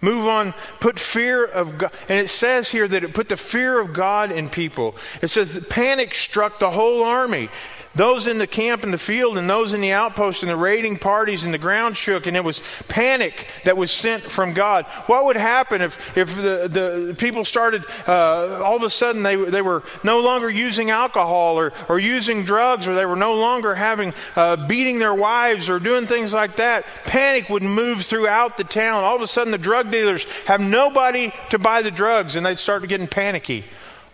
Move 0.00 0.26
on, 0.26 0.52
put 0.80 0.98
fear 0.98 1.44
of 1.44 1.78
God. 1.78 1.92
And 2.08 2.18
it 2.18 2.28
says 2.28 2.70
here 2.70 2.88
that 2.88 3.04
it 3.04 3.14
put 3.14 3.28
the 3.28 3.36
fear 3.36 3.78
of 3.78 3.92
God 3.92 4.32
in 4.32 4.48
people. 4.48 4.96
It 5.22 5.28
says 5.28 5.64
panic 5.70 6.12
struck 6.12 6.58
the 6.58 6.72
whole 6.72 7.04
army. 7.04 7.50
Those 7.94 8.26
in 8.26 8.38
the 8.38 8.46
camp 8.46 8.84
in 8.84 8.90
the 8.90 8.98
field 8.98 9.36
and 9.36 9.48
those 9.48 9.74
in 9.74 9.82
the 9.82 9.92
outpost 9.92 10.42
and 10.42 10.50
the 10.50 10.56
raiding 10.56 10.98
parties 10.98 11.44
and 11.44 11.52
the 11.52 11.58
ground 11.58 11.96
shook 11.96 12.26
and 12.26 12.36
it 12.36 12.44
was 12.44 12.62
panic 12.88 13.46
that 13.64 13.76
was 13.76 13.90
sent 13.90 14.22
from 14.22 14.54
God. 14.54 14.86
What 15.06 15.26
would 15.26 15.36
happen 15.36 15.82
if, 15.82 16.16
if 16.16 16.34
the, 16.36 16.68
the 16.68 17.14
people 17.18 17.44
started, 17.44 17.84
uh, 18.06 18.62
all 18.62 18.76
of 18.76 18.82
a 18.82 18.90
sudden 18.90 19.22
they, 19.22 19.36
they 19.36 19.60
were 19.60 19.82
no 20.02 20.20
longer 20.20 20.48
using 20.48 20.90
alcohol 20.90 21.58
or, 21.58 21.72
or 21.88 21.98
using 21.98 22.44
drugs 22.44 22.88
or 22.88 22.94
they 22.94 23.04
were 23.04 23.16
no 23.16 23.34
longer 23.34 23.74
having, 23.74 24.14
uh, 24.36 24.66
beating 24.66 24.98
their 24.98 25.14
wives 25.14 25.68
or 25.68 25.78
doing 25.78 26.06
things 26.06 26.32
like 26.32 26.56
that? 26.56 26.86
Panic 27.04 27.50
would 27.50 27.62
move 27.62 28.02
throughout 28.02 28.56
the 28.56 28.64
town. 28.64 29.04
All 29.04 29.16
of 29.16 29.22
a 29.22 29.26
sudden 29.26 29.50
the 29.50 29.58
drug 29.58 29.90
dealers 29.90 30.24
have 30.46 30.62
nobody 30.62 31.32
to 31.50 31.58
buy 31.58 31.82
the 31.82 31.90
drugs 31.90 32.36
and 32.36 32.46
they'd 32.46 32.58
start 32.58 32.88
getting 32.88 33.06
panicky. 33.06 33.64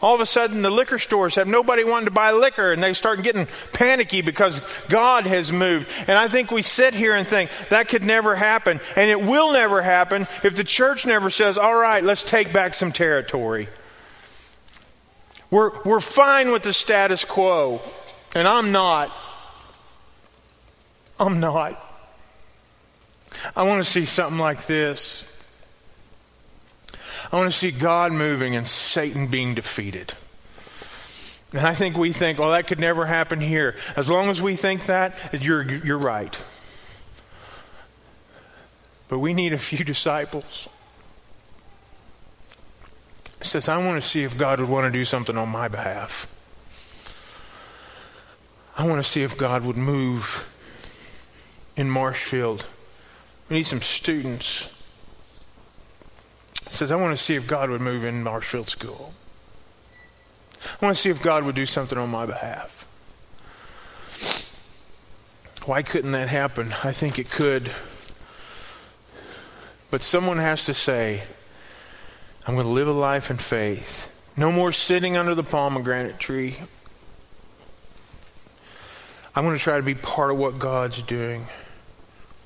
All 0.01 0.15
of 0.15 0.21
a 0.21 0.27
sudden, 0.27 0.63
the 0.63 0.71
liquor 0.71 0.99
stores 0.99 1.35
have 1.35 1.49
nobody 1.49 1.83
wanting 1.83 2.05
to 2.05 2.13
buy 2.13 2.31
liquor, 2.31 2.73
and 2.73 2.81
they 2.81 2.95
start 2.95 3.23
getting 3.23 3.49
panicky 3.73 4.23
because 4.23 4.61
God 4.89 5.27
has 5.27 5.51
moved. 5.51 5.91
And 6.07 6.17
I 6.17 6.29
think 6.29 6.53
we 6.53 6.63
sit 6.63 6.95
here 6.95 7.17
and 7.17 7.27
think 7.27 7.51
that 7.71 7.89
could 7.89 8.05
never 8.05 8.37
happen, 8.37 8.81
and 8.95 9.11
it 9.11 9.21
will 9.21 9.53
never 9.53 9.83
happen 9.83 10.29
if 10.45 10.55
the 10.55 10.63
church 10.63 11.05
never 11.05 11.31
says, 11.31 11.59
All 11.59 11.75
right, 11.75 12.05
let's 12.05 12.23
take 12.23 12.53
back 12.53 12.75
some 12.75 12.93
territory. 12.93 13.69
We're, 15.51 15.73
we're 15.83 16.01
fine 16.01 16.53
with 16.53 16.63
the 16.63 16.73
status 16.73 17.25
quo, 17.25 17.81
and 18.35 18.47
I'm 18.47 18.71
not. 18.71 19.11
I'm 21.19 21.41
not. 21.41 21.85
I 23.57 23.65
want 23.65 23.85
to 23.85 23.91
see 23.91 24.05
something 24.05 24.39
like 24.39 24.67
this. 24.67 25.25
I 27.31 27.37
want 27.37 27.53
to 27.53 27.59
see 27.59 27.71
God 27.71 28.13
moving 28.13 28.57
and 28.57 28.67
Satan 28.67 29.27
being 29.27 29.55
defeated. 29.55 30.15
And 31.53 31.67
I 31.67 31.75
think 31.75 31.97
we 31.97 32.13
think, 32.13 32.39
well, 32.39 32.51
that 32.51 32.67
could 32.67 32.81
never 32.81 33.07
happen 33.07 33.41
here. 33.41 33.75
As 33.97 34.09
long 34.09 34.29
as 34.29 34.41
we 34.41 34.57
think 34.57 34.87
that, 34.87 35.43
you're, 35.43 35.63
you're 35.63 35.99
right. 35.99 36.39
But 39.09 39.19
we 39.19 39.33
need 39.33 39.53
a 39.53 39.59
few 39.59 39.85
disciples. 39.85 40.69
It 43.41 43.47
says, 43.47 43.69
I 43.69 43.79
want 43.79 44.03
to 44.03 44.07
see 44.07 44.25
if 44.25 44.37
God 44.37 44.61
would 44.61 44.69
want 44.69 44.93
to 44.93 44.99
do 44.99 45.05
something 45.05 45.37
on 45.37 45.49
my 45.49 45.69
behalf. 45.69 46.27
I 48.77 48.87
want 48.87 49.05
to 49.05 49.09
see 49.09 49.23
if 49.23 49.37
God 49.37 49.65
would 49.65 49.77
move 49.77 50.49
in 51.77 51.89
Marshfield. 51.91 52.65
We 53.49 53.57
need 53.57 53.67
some 53.67 53.83
students 53.83 54.69
says, 56.79 56.93
I 56.93 56.97
want 56.97 57.17
to 57.19 57.23
see 57.23 57.35
if 57.35 57.45
God 57.47 57.71
would 57.71 57.81
move 57.81 58.05
in 58.05 58.23
Marshfield 58.23 58.69
School. 58.69 59.13
I 60.81 60.85
want 60.85 60.97
to 60.97 61.03
see 61.03 61.11
if 61.11 61.21
God 61.21 61.43
would 61.43 61.57
do 61.57 61.67
something 61.67 61.99
on 61.99 62.09
my 62.09 62.25
behalf. 62.25 62.87
Why 65.65 65.83
couldn't 65.83 66.13
that 66.13 66.29
happen? 66.29 66.73
I 66.85 66.93
think 66.93 67.19
it 67.19 67.31
could. 67.31 67.73
But 69.91 70.03
someone 70.03 70.39
has 70.39 70.65
to 70.67 70.75
say, 70.75 71.25
I'm 72.47 72.55
going 72.55 72.67
to 72.67 72.73
live 72.73 72.87
a 72.87 72.93
life 72.93 73.29
in 73.29 73.39
faith. 73.39 74.09
No 74.37 74.53
more 74.53 74.71
sitting 74.71 75.17
under 75.17 75.35
the 75.35 75.43
pomegranate 75.43 76.21
tree. 76.21 76.59
I'm 79.35 79.45
going 79.45 79.57
to 79.57 79.63
try 79.63 79.79
to 79.79 79.83
be 79.83 79.97
part 79.97 80.31
of 80.31 80.39
what 80.39 80.61
God's 80.61 81.03
doing. 81.03 81.47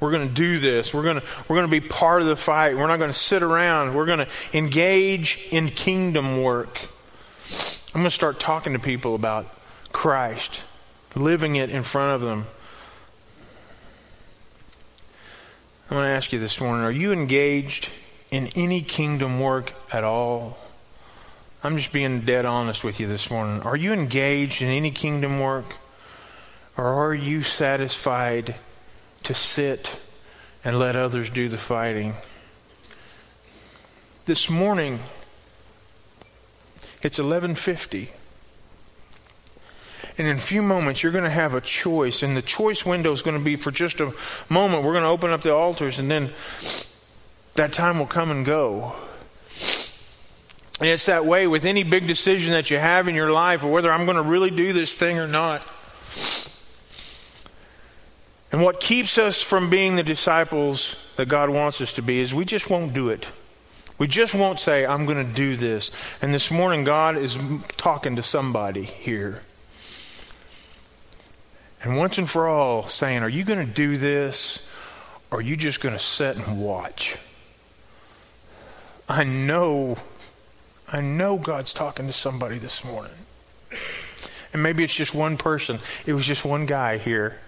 We're 0.03 0.11
going 0.11 0.29
to 0.29 0.35
do 0.35 0.59
this. 0.59 0.93
We're 0.93 1.05
going 1.05 1.21
to, 1.21 1.27
we're 1.47 1.55
going 1.55 1.71
to 1.71 1.81
be 1.81 1.81
part 1.81 2.23
of 2.23 2.29
the 2.29 2.35
fight. 2.35 2.77
We're 2.77 2.88
not 2.88 2.99
going 2.99 3.12
to 3.12 3.19
sit 3.19 3.41
around. 3.41 3.95
We're 3.95 4.05
going 4.05 4.19
to 4.19 4.29
engage 4.53 5.47
in 5.53 5.69
kingdom 5.69 6.43
work. 6.43 6.81
I'm 7.95 8.01
going 8.01 8.05
to 8.07 8.11
start 8.11 8.41
talking 8.41 8.73
to 8.73 8.81
people 8.81 9.15
about 9.15 9.47
Christ, 9.93 10.61
living 11.15 11.55
it 11.55 11.71
in 11.71 11.85
front 11.85 12.17
of 12.17 12.21
them. 12.21 12.47
I'm 15.88 15.97
going 15.97 16.09
to 16.09 16.17
ask 16.17 16.33
you 16.33 16.41
this 16.41 16.61
morning 16.61 16.85
are 16.85 16.91
you 16.91 17.12
engaged 17.12 17.88
in 18.33 18.49
any 18.57 18.83
kingdom 18.83 19.38
work 19.38 19.73
at 19.93 20.03
all? 20.03 20.59
I'm 21.62 21.77
just 21.77 21.93
being 21.93 22.23
dead 22.23 22.45
honest 22.45 22.83
with 22.83 22.99
you 22.99 23.07
this 23.07 23.31
morning. 23.31 23.61
Are 23.62 23.77
you 23.77 23.93
engaged 23.93 24.62
in 24.62 24.69
any 24.69 24.91
kingdom 24.91 25.38
work? 25.38 25.77
Or 26.77 26.87
are 26.87 27.15
you 27.15 27.43
satisfied? 27.43 28.57
To 29.24 29.35
sit 29.35 29.96
and 30.64 30.78
let 30.78 30.96
others 30.96 31.30
do 31.30 31.48
the 31.48 31.58
fighting. 31.58 32.14
This 34.26 34.48
morning, 34.48 35.00
it's 37.02 37.18
1150. 37.18 38.12
And 40.18 40.28
in 40.28 40.37
a 40.37 40.40
few 40.40 40.62
moments, 40.62 41.02
you're 41.02 41.12
going 41.12 41.24
to 41.24 41.30
have 41.30 41.54
a 41.54 41.61
choice. 41.61 42.22
And 42.22 42.37
the 42.37 42.42
choice 42.42 42.85
window 42.85 43.12
is 43.12 43.22
going 43.22 43.37
to 43.37 43.42
be 43.42 43.56
for 43.56 43.70
just 43.70 44.00
a 44.00 44.12
moment. 44.48 44.85
We're 44.85 44.92
going 44.92 45.04
to 45.04 45.08
open 45.08 45.30
up 45.30 45.42
the 45.42 45.54
altars, 45.54 45.98
and 45.98 46.11
then 46.11 46.30
that 47.54 47.72
time 47.72 47.98
will 47.98 48.06
come 48.06 48.30
and 48.30 48.44
go. 48.44 48.94
And 50.80 50.88
it's 50.88 51.06
that 51.06 51.24
way 51.24 51.46
with 51.46 51.64
any 51.64 51.82
big 51.82 52.06
decision 52.06 52.52
that 52.52 52.70
you 52.70 52.78
have 52.78 53.08
in 53.08 53.14
your 53.14 53.32
life, 53.32 53.64
or 53.64 53.72
whether 53.72 53.90
I'm 53.90 54.04
going 54.04 54.16
to 54.16 54.22
really 54.22 54.50
do 54.50 54.72
this 54.72 54.96
thing 54.96 55.18
or 55.18 55.28
not. 55.28 55.66
And 58.53 58.61
what 58.61 58.81
keeps 58.81 59.17
us 59.17 59.41
from 59.41 59.71
being 59.71 59.97
the 59.97 60.03
disciples 60.03 60.97
that 61.17 61.27
God 61.27 61.49
wants 61.49 61.81
us 61.81 61.95
to 61.95 62.03
be 62.03 62.21
is 62.21 62.35
we 62.35 62.45
just 62.45 62.69
won't 62.69 62.93
do 62.93 63.09
it. 63.09 63.27
We 63.97 64.07
just 64.07 64.35
won't 64.35 64.61
say, 64.61 64.85
I'm 64.85 65.07
going 65.07 65.27
to 65.27 65.33
do 65.33 65.57
this. 65.57 65.91
And 66.21 66.35
this 66.35 66.51
morning, 66.51 66.85
God 66.85 67.17
is 67.17 67.38
talking 67.79 68.17
to 68.17 68.23
somebody 68.23 68.83
here. 68.83 69.41
And 71.83 71.97
once 71.97 72.19
and 72.19 72.29
for 72.29 72.47
all, 72.47 72.87
saying, 72.88 73.23
Are 73.23 73.29
you 73.29 73.43
going 73.43 73.67
to 73.67 73.73
do 73.73 73.97
this? 73.97 74.61
Or 75.31 75.38
are 75.38 75.43
you 75.43 75.57
just 75.57 75.81
going 75.81 75.95
to 75.95 75.99
sit 75.99 76.37
and 76.37 76.62
watch? 76.62 77.17
I 79.09 79.25
know, 79.25 79.97
I 80.88 81.01
know 81.01 81.38
God's 81.38 81.73
talking 81.73 82.07
to 82.07 82.12
somebody 82.12 82.59
this 82.59 82.85
morning. 82.85 83.12
And 84.53 84.62
maybe 84.62 84.85
it's 84.85 84.95
just 84.95 85.15
one 85.15 85.38
person. 85.38 85.79
It 86.05 86.12
was 86.12 86.27
just 86.27 86.45
one 86.45 86.67
guy 86.67 86.99
here 86.99 87.38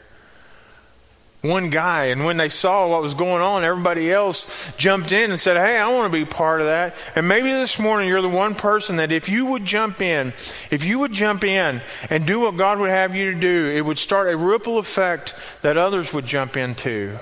one 1.44 1.68
guy. 1.68 2.07
And 2.07 2.24
when 2.24 2.38
they 2.38 2.48
saw 2.48 2.88
what 2.88 3.02
was 3.02 3.14
going 3.14 3.42
on, 3.42 3.64
everybody 3.64 4.11
else 4.11 4.74
jumped 4.76 5.12
in 5.12 5.30
and 5.30 5.40
said, 5.40 5.57
Hey, 5.57 5.78
I 5.78 5.92
want 5.92 6.11
to 6.11 6.18
be 6.18 6.24
part 6.24 6.61
of 6.61 6.66
that. 6.66 6.96
And 7.14 7.28
maybe 7.28 7.50
this 7.50 7.78
morning 7.78 8.09
you're 8.09 8.22
the 8.22 8.28
one 8.28 8.54
person 8.54 8.96
that 8.96 9.12
if 9.12 9.28
you 9.28 9.46
would 9.46 9.64
jump 9.64 10.00
in, 10.00 10.33
if 10.70 10.85
you 10.85 10.98
would 11.00 11.12
jump 11.12 11.44
in 11.44 11.83
and 12.09 12.26
do 12.26 12.40
what 12.40 12.57
God 12.57 12.78
would 12.78 12.90
have 12.90 13.14
you 13.14 13.33
to 13.33 13.38
do, 13.38 13.70
it 13.70 13.83
would 13.83 13.98
start 13.98 14.33
a 14.33 14.37
ripple 14.37 14.78
effect 14.78 15.35
that 15.62 15.76
others 15.76 16.12
would 16.12 16.24
jump 16.24 16.57
into. 16.57 17.18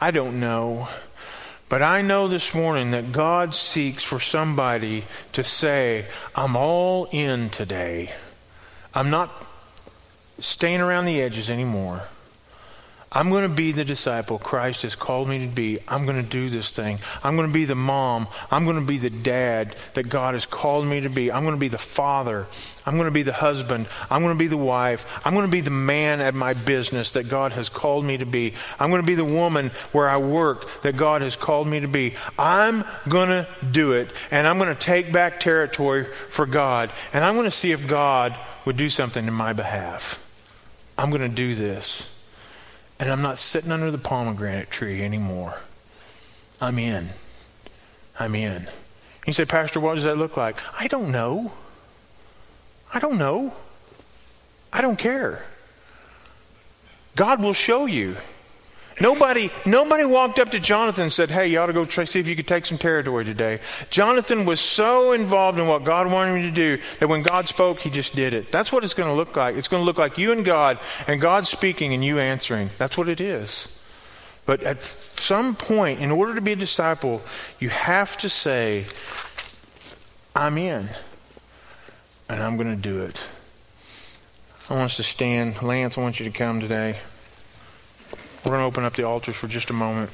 I 0.00 0.10
don't 0.10 0.40
know. 0.40 0.88
But 1.68 1.82
I 1.82 2.02
know 2.02 2.28
this 2.28 2.54
morning 2.54 2.90
that 2.90 3.12
God 3.12 3.54
seeks 3.54 4.04
for 4.04 4.20
somebody 4.20 5.04
to 5.32 5.44
say, 5.44 6.06
I'm 6.34 6.56
all 6.56 7.06
in 7.12 7.50
today. 7.50 8.12
I'm 8.94 9.08
not 9.08 9.30
staying 10.38 10.80
around 10.80 11.06
the 11.06 11.22
edges 11.22 11.48
anymore. 11.48 12.08
I'm 13.14 13.28
going 13.28 13.42
to 13.42 13.54
be 13.54 13.72
the 13.72 13.84
disciple 13.84 14.38
Christ 14.38 14.82
has 14.82 14.96
called 14.96 15.28
me 15.28 15.40
to 15.40 15.46
be. 15.46 15.78
I'm 15.86 16.06
going 16.06 16.16
to 16.16 16.28
do 16.28 16.48
this 16.48 16.70
thing. 16.70 16.98
I'm 17.22 17.36
going 17.36 17.46
to 17.46 17.52
be 17.52 17.66
the 17.66 17.74
mom. 17.74 18.26
I'm 18.50 18.64
going 18.64 18.80
to 18.80 18.86
be 18.86 18.96
the 18.96 19.10
dad 19.10 19.76
that 19.92 20.08
God 20.08 20.32
has 20.32 20.46
called 20.46 20.86
me 20.86 21.02
to 21.02 21.10
be. 21.10 21.30
I'm 21.30 21.42
going 21.42 21.54
to 21.54 21.60
be 21.60 21.68
the 21.68 21.76
father. 21.76 22.46
I'm 22.86 22.94
going 22.94 23.04
to 23.04 23.10
be 23.10 23.22
the 23.22 23.34
husband. 23.34 23.86
I'm 24.10 24.22
going 24.22 24.34
to 24.34 24.38
be 24.38 24.46
the 24.46 24.56
wife. 24.56 25.20
I'm 25.26 25.34
going 25.34 25.44
to 25.44 25.52
be 25.52 25.60
the 25.60 25.70
man 25.70 26.22
at 26.22 26.34
my 26.34 26.54
business 26.54 27.10
that 27.12 27.28
God 27.28 27.52
has 27.52 27.68
called 27.68 28.06
me 28.06 28.16
to 28.16 28.26
be. 28.26 28.54
I'm 28.80 28.88
going 28.88 29.02
to 29.02 29.06
be 29.06 29.14
the 29.14 29.26
woman 29.26 29.68
where 29.92 30.08
I 30.08 30.16
work 30.16 30.82
that 30.82 30.96
God 30.96 31.20
has 31.20 31.36
called 31.36 31.68
me 31.68 31.80
to 31.80 31.88
be. 31.88 32.14
I'm 32.38 32.82
going 33.10 33.28
to 33.28 33.46
do 33.70 33.92
it, 33.92 34.08
and 34.30 34.46
I'm 34.46 34.56
going 34.56 34.74
to 34.74 34.80
take 34.80 35.12
back 35.12 35.38
territory 35.38 36.06
for 36.30 36.46
God, 36.46 36.90
and 37.12 37.24
I'm 37.24 37.34
going 37.34 37.44
to 37.44 37.50
see 37.50 37.72
if 37.72 37.86
God 37.86 38.34
would 38.64 38.78
do 38.78 38.88
something 38.88 39.26
in 39.26 39.34
my 39.34 39.52
behalf. 39.52 40.18
I'm 40.96 41.10
going 41.10 41.22
to 41.22 41.28
do 41.28 41.54
this. 41.54 42.11
And 43.02 43.10
I'm 43.10 43.20
not 43.20 43.36
sitting 43.38 43.72
under 43.72 43.90
the 43.90 43.98
pomegranate 43.98 44.70
tree 44.70 45.02
anymore. 45.02 45.56
I'm 46.60 46.78
in. 46.78 47.08
I'm 48.16 48.36
in. 48.36 48.68
You 49.26 49.32
say, 49.32 49.44
Pastor, 49.44 49.80
what 49.80 49.96
does 49.96 50.04
that 50.04 50.18
look 50.18 50.36
like? 50.36 50.58
I 50.78 50.86
don't 50.86 51.10
know. 51.10 51.50
I 52.94 53.00
don't 53.00 53.18
know. 53.18 53.54
I 54.72 54.82
don't 54.82 55.00
care. 55.00 55.44
God 57.16 57.42
will 57.42 57.54
show 57.54 57.86
you. 57.86 58.18
Nobody, 59.02 59.50
nobody 59.66 60.04
walked 60.04 60.38
up 60.38 60.52
to 60.52 60.60
Jonathan 60.60 61.02
and 61.02 61.12
said, 61.12 61.28
Hey, 61.28 61.48
you 61.48 61.58
ought 61.58 61.66
to 61.66 61.72
go 61.72 61.84
try, 61.84 62.04
see 62.04 62.20
if 62.20 62.28
you 62.28 62.36
could 62.36 62.46
take 62.46 62.64
some 62.64 62.78
territory 62.78 63.24
today. 63.24 63.58
Jonathan 63.90 64.46
was 64.46 64.60
so 64.60 65.10
involved 65.10 65.58
in 65.58 65.66
what 65.66 65.82
God 65.82 66.06
wanted 66.06 66.36
him 66.36 66.54
to 66.54 66.76
do 66.76 66.82
that 67.00 67.08
when 67.08 67.22
God 67.22 67.48
spoke, 67.48 67.80
he 67.80 67.90
just 67.90 68.14
did 68.14 68.32
it. 68.32 68.52
That's 68.52 68.70
what 68.70 68.84
it's 68.84 68.94
going 68.94 69.08
to 69.08 69.14
look 69.14 69.34
like. 69.34 69.56
It's 69.56 69.66
going 69.66 69.80
to 69.80 69.84
look 69.84 69.98
like 69.98 70.18
you 70.18 70.30
and 70.30 70.44
God, 70.44 70.78
and 71.08 71.20
God 71.20 71.48
speaking 71.48 71.92
and 71.92 72.04
you 72.04 72.20
answering. 72.20 72.70
That's 72.78 72.96
what 72.96 73.08
it 73.08 73.20
is. 73.20 73.76
But 74.46 74.62
at 74.62 74.82
some 74.82 75.56
point, 75.56 75.98
in 75.98 76.12
order 76.12 76.36
to 76.36 76.40
be 76.40 76.52
a 76.52 76.56
disciple, 76.56 77.22
you 77.58 77.70
have 77.70 78.16
to 78.18 78.28
say, 78.28 78.86
I'm 80.36 80.56
in, 80.56 80.88
and 82.28 82.40
I'm 82.40 82.56
going 82.56 82.70
to 82.70 82.80
do 82.80 83.02
it. 83.02 83.20
I 84.70 84.74
want 84.74 84.84
us 84.84 84.96
to 84.98 85.02
stand. 85.02 85.60
Lance, 85.60 85.98
I 85.98 86.02
want 86.02 86.20
you 86.20 86.24
to 86.24 86.30
come 86.30 86.60
today. 86.60 86.98
We're 88.44 88.50
going 88.50 88.60
to 88.62 88.66
open 88.66 88.84
up 88.84 88.94
the 88.94 89.04
altars 89.04 89.36
for 89.36 89.46
just 89.46 89.70
a 89.70 89.72
moment. 89.72 90.10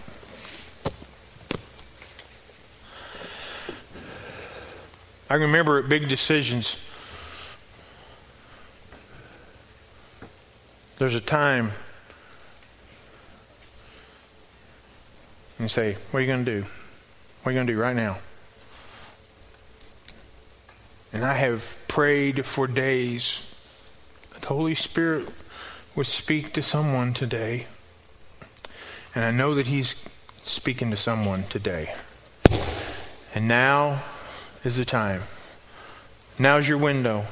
I 5.30 5.34
remember 5.34 5.82
big 5.82 6.08
decisions, 6.08 6.76
there's 10.98 11.14
a 11.14 11.20
time 11.20 11.72
and 15.58 15.70
say, 15.70 15.96
What 16.10 16.18
are 16.18 16.22
you 16.22 16.26
going 16.26 16.44
to 16.44 16.60
do? 16.60 16.66
What 17.42 17.50
are 17.50 17.52
you 17.52 17.56
going 17.56 17.66
to 17.66 17.72
do 17.74 17.78
right 17.78 17.96
now? 17.96 18.18
And 21.12 21.24
I 21.24 21.34
have 21.34 21.76
prayed 21.88 22.44
for 22.44 22.66
days 22.66 23.42
that 24.32 24.42
the 24.42 24.48
Holy 24.48 24.74
Spirit 24.74 25.28
would 25.94 26.06
speak 26.06 26.52
to 26.54 26.62
someone 26.62 27.12
today. 27.12 27.66
And 29.14 29.24
I 29.24 29.30
know 29.30 29.54
that 29.54 29.66
He's 29.66 29.94
speaking 30.42 30.90
to 30.90 30.96
someone 30.96 31.44
today. 31.44 31.94
And 33.34 33.46
now 33.48 34.02
is 34.64 34.76
the 34.76 34.84
time. 34.84 35.22
Now's 36.38 36.68
your 36.68 36.78
window. 36.78 37.24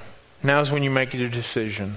Now's 0.42 0.70
when 0.70 0.82
you 0.82 0.90
make 0.90 1.14
your 1.14 1.28
decision. 1.28 1.96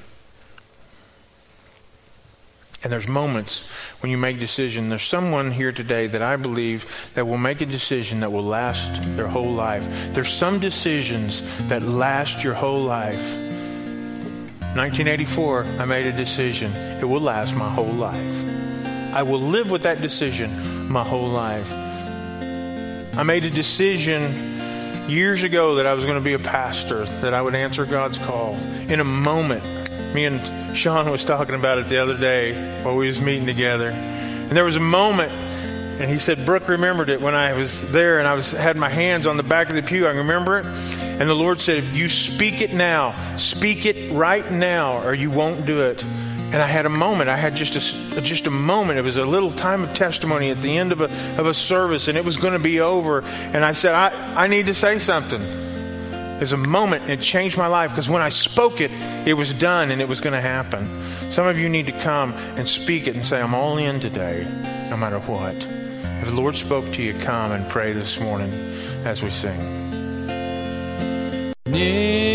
And 2.81 2.93
there's 2.93 3.07
moments 3.07 3.67
when 3.99 4.09
you 4.09 4.17
make 4.17 4.37
a 4.37 4.39
decision. 4.39 4.87
There's 4.87 5.03
someone 5.03 5.51
here 5.51 5.73
today 5.73 6.07
that 6.07 6.21
I 6.21 6.37
believe 6.37 7.11
that 7.15 7.27
will 7.27 7.37
make 7.37 7.59
a 7.59 7.65
decision 7.65 8.21
that 8.21 8.31
will 8.31 8.43
last 8.43 9.01
their 9.17 9.27
whole 9.27 9.51
life. 9.51 9.85
There's 10.13 10.31
some 10.31 10.59
decisions 10.59 11.43
that 11.67 11.81
last 11.81 12.43
your 12.43 12.53
whole 12.53 12.81
life. 12.81 13.35
1984, 14.75 15.63
I 15.77 15.85
made 15.85 16.05
a 16.05 16.13
decision. 16.13 16.71
It 17.01 17.05
will 17.05 17.19
last 17.19 17.53
my 17.53 17.69
whole 17.69 17.91
life. 17.91 18.38
I 19.13 19.23
will 19.23 19.39
live 19.39 19.71
with 19.71 19.83
that 19.83 20.01
decision 20.01 20.89
my 20.89 21.03
whole 21.03 21.29
life. 21.29 21.71
I 23.17 23.23
made 23.23 23.43
a 23.43 23.49
decision 23.49 24.49
years 25.09 25.43
ago 25.43 25.75
that 25.75 25.87
I 25.87 25.93
was 25.93 26.05
going 26.05 26.17
to 26.17 26.23
be 26.23 26.33
a 26.33 26.39
pastor, 26.39 27.05
that 27.21 27.33
I 27.33 27.41
would 27.41 27.55
answer 27.55 27.85
God's 27.85 28.19
call. 28.19 28.55
In 28.87 28.99
a 28.99 29.03
moment, 29.03 29.63
me 30.13 30.25
and 30.25 30.77
Sean 30.77 31.09
was 31.09 31.25
talking 31.25 31.55
about 31.55 31.79
it 31.79 31.87
the 31.87 31.97
other 31.97 32.17
day 32.17 32.83
while 32.83 32.95
we 32.95 33.07
was 33.07 33.19
meeting 33.19 33.45
together. 33.45 33.89
And 33.89 34.51
there 34.51 34.63
was 34.63 34.75
a 34.75 34.79
moment, 34.81 35.31
and 35.31 36.09
he 36.09 36.17
said, 36.19 36.45
Brooke 36.45 36.67
remembered 36.69 37.09
it 37.09 37.19
when 37.19 37.35
I 37.35 37.53
was 37.53 37.91
there 37.91 38.19
and 38.19 38.27
I 38.27 38.35
was 38.35 38.51
had 38.51 38.77
my 38.77 38.89
hands 38.89 39.27
on 39.27 39.37
the 39.37 39.43
back 39.43 39.69
of 39.69 39.75
the 39.75 39.83
pew. 39.83 40.05
I 40.07 40.11
remember 40.11 40.59
it. 40.59 40.65
And 40.65 41.27
the 41.27 41.35
Lord 41.35 41.59
said, 41.59 41.79
if 41.79 41.97
you 41.97 42.07
speak 42.07 42.61
it 42.61 42.73
now, 42.73 43.35
speak 43.35 43.85
it 43.85 44.13
right 44.13 44.49
now, 44.51 45.03
or 45.03 45.13
you 45.13 45.29
won't 45.29 45.65
do 45.65 45.81
it. 45.81 46.05
And 46.51 46.55
I 46.55 46.67
had 46.67 46.85
a 46.87 46.89
moment. 46.89 47.29
I 47.29 47.37
had 47.37 47.55
just 47.55 47.75
a, 47.75 48.21
just 48.21 48.47
a 48.47 48.51
moment. 48.51 48.97
It 48.97 49.03
was 49.03 49.17
a 49.17 49.25
little 49.25 49.51
time 49.51 49.83
of 49.83 49.93
testimony 49.93 50.49
at 50.49 50.61
the 50.61 50.77
end 50.77 50.91
of 50.91 51.01
a, 51.01 51.05
of 51.39 51.45
a 51.45 51.53
service, 51.53 52.07
and 52.07 52.17
it 52.17 52.25
was 52.25 52.37
going 52.37 52.53
to 52.53 52.59
be 52.59 52.79
over. 52.79 53.21
And 53.21 53.63
I 53.63 53.73
said, 53.73 53.93
I, 53.93 54.43
I 54.43 54.47
need 54.47 54.65
to 54.65 54.73
say 54.73 54.97
something. 54.97 55.41
There's 56.39 56.53
a 56.53 56.57
moment, 56.57 57.09
it 57.09 57.19
changed 57.19 57.57
my 57.57 57.67
life 57.67 57.91
because 57.91 58.09
when 58.09 58.21
I 58.21 58.29
spoke 58.29 58.79
it, 58.79 58.91
it 59.27 59.33
was 59.33 59.53
done 59.53 59.91
and 59.91 60.01
it 60.01 60.07
was 60.07 60.21
going 60.21 60.33
to 60.33 60.41
happen. 60.41 60.89
Some 61.31 61.45
of 61.45 61.59
you 61.59 61.67
need 61.67 61.85
to 61.87 61.91
come 61.91 62.31
and 62.55 62.67
speak 62.67 63.07
it 63.07 63.15
and 63.15 63.25
say, 63.25 63.41
I'm 63.41 63.53
all 63.53 63.77
in 63.77 63.99
today, 63.99 64.47
no 64.89 64.95
matter 64.95 65.19
what. 65.19 65.55
If 65.55 66.29
the 66.29 66.33
Lord 66.33 66.55
spoke 66.55 66.91
to 66.93 67.03
you, 67.03 67.13
come 67.19 67.51
and 67.51 67.69
pray 67.69 67.91
this 67.91 68.19
morning 68.21 68.53
as 69.03 69.21
we 69.21 69.29
sing. 69.29 69.59
Yeah. 71.65 72.28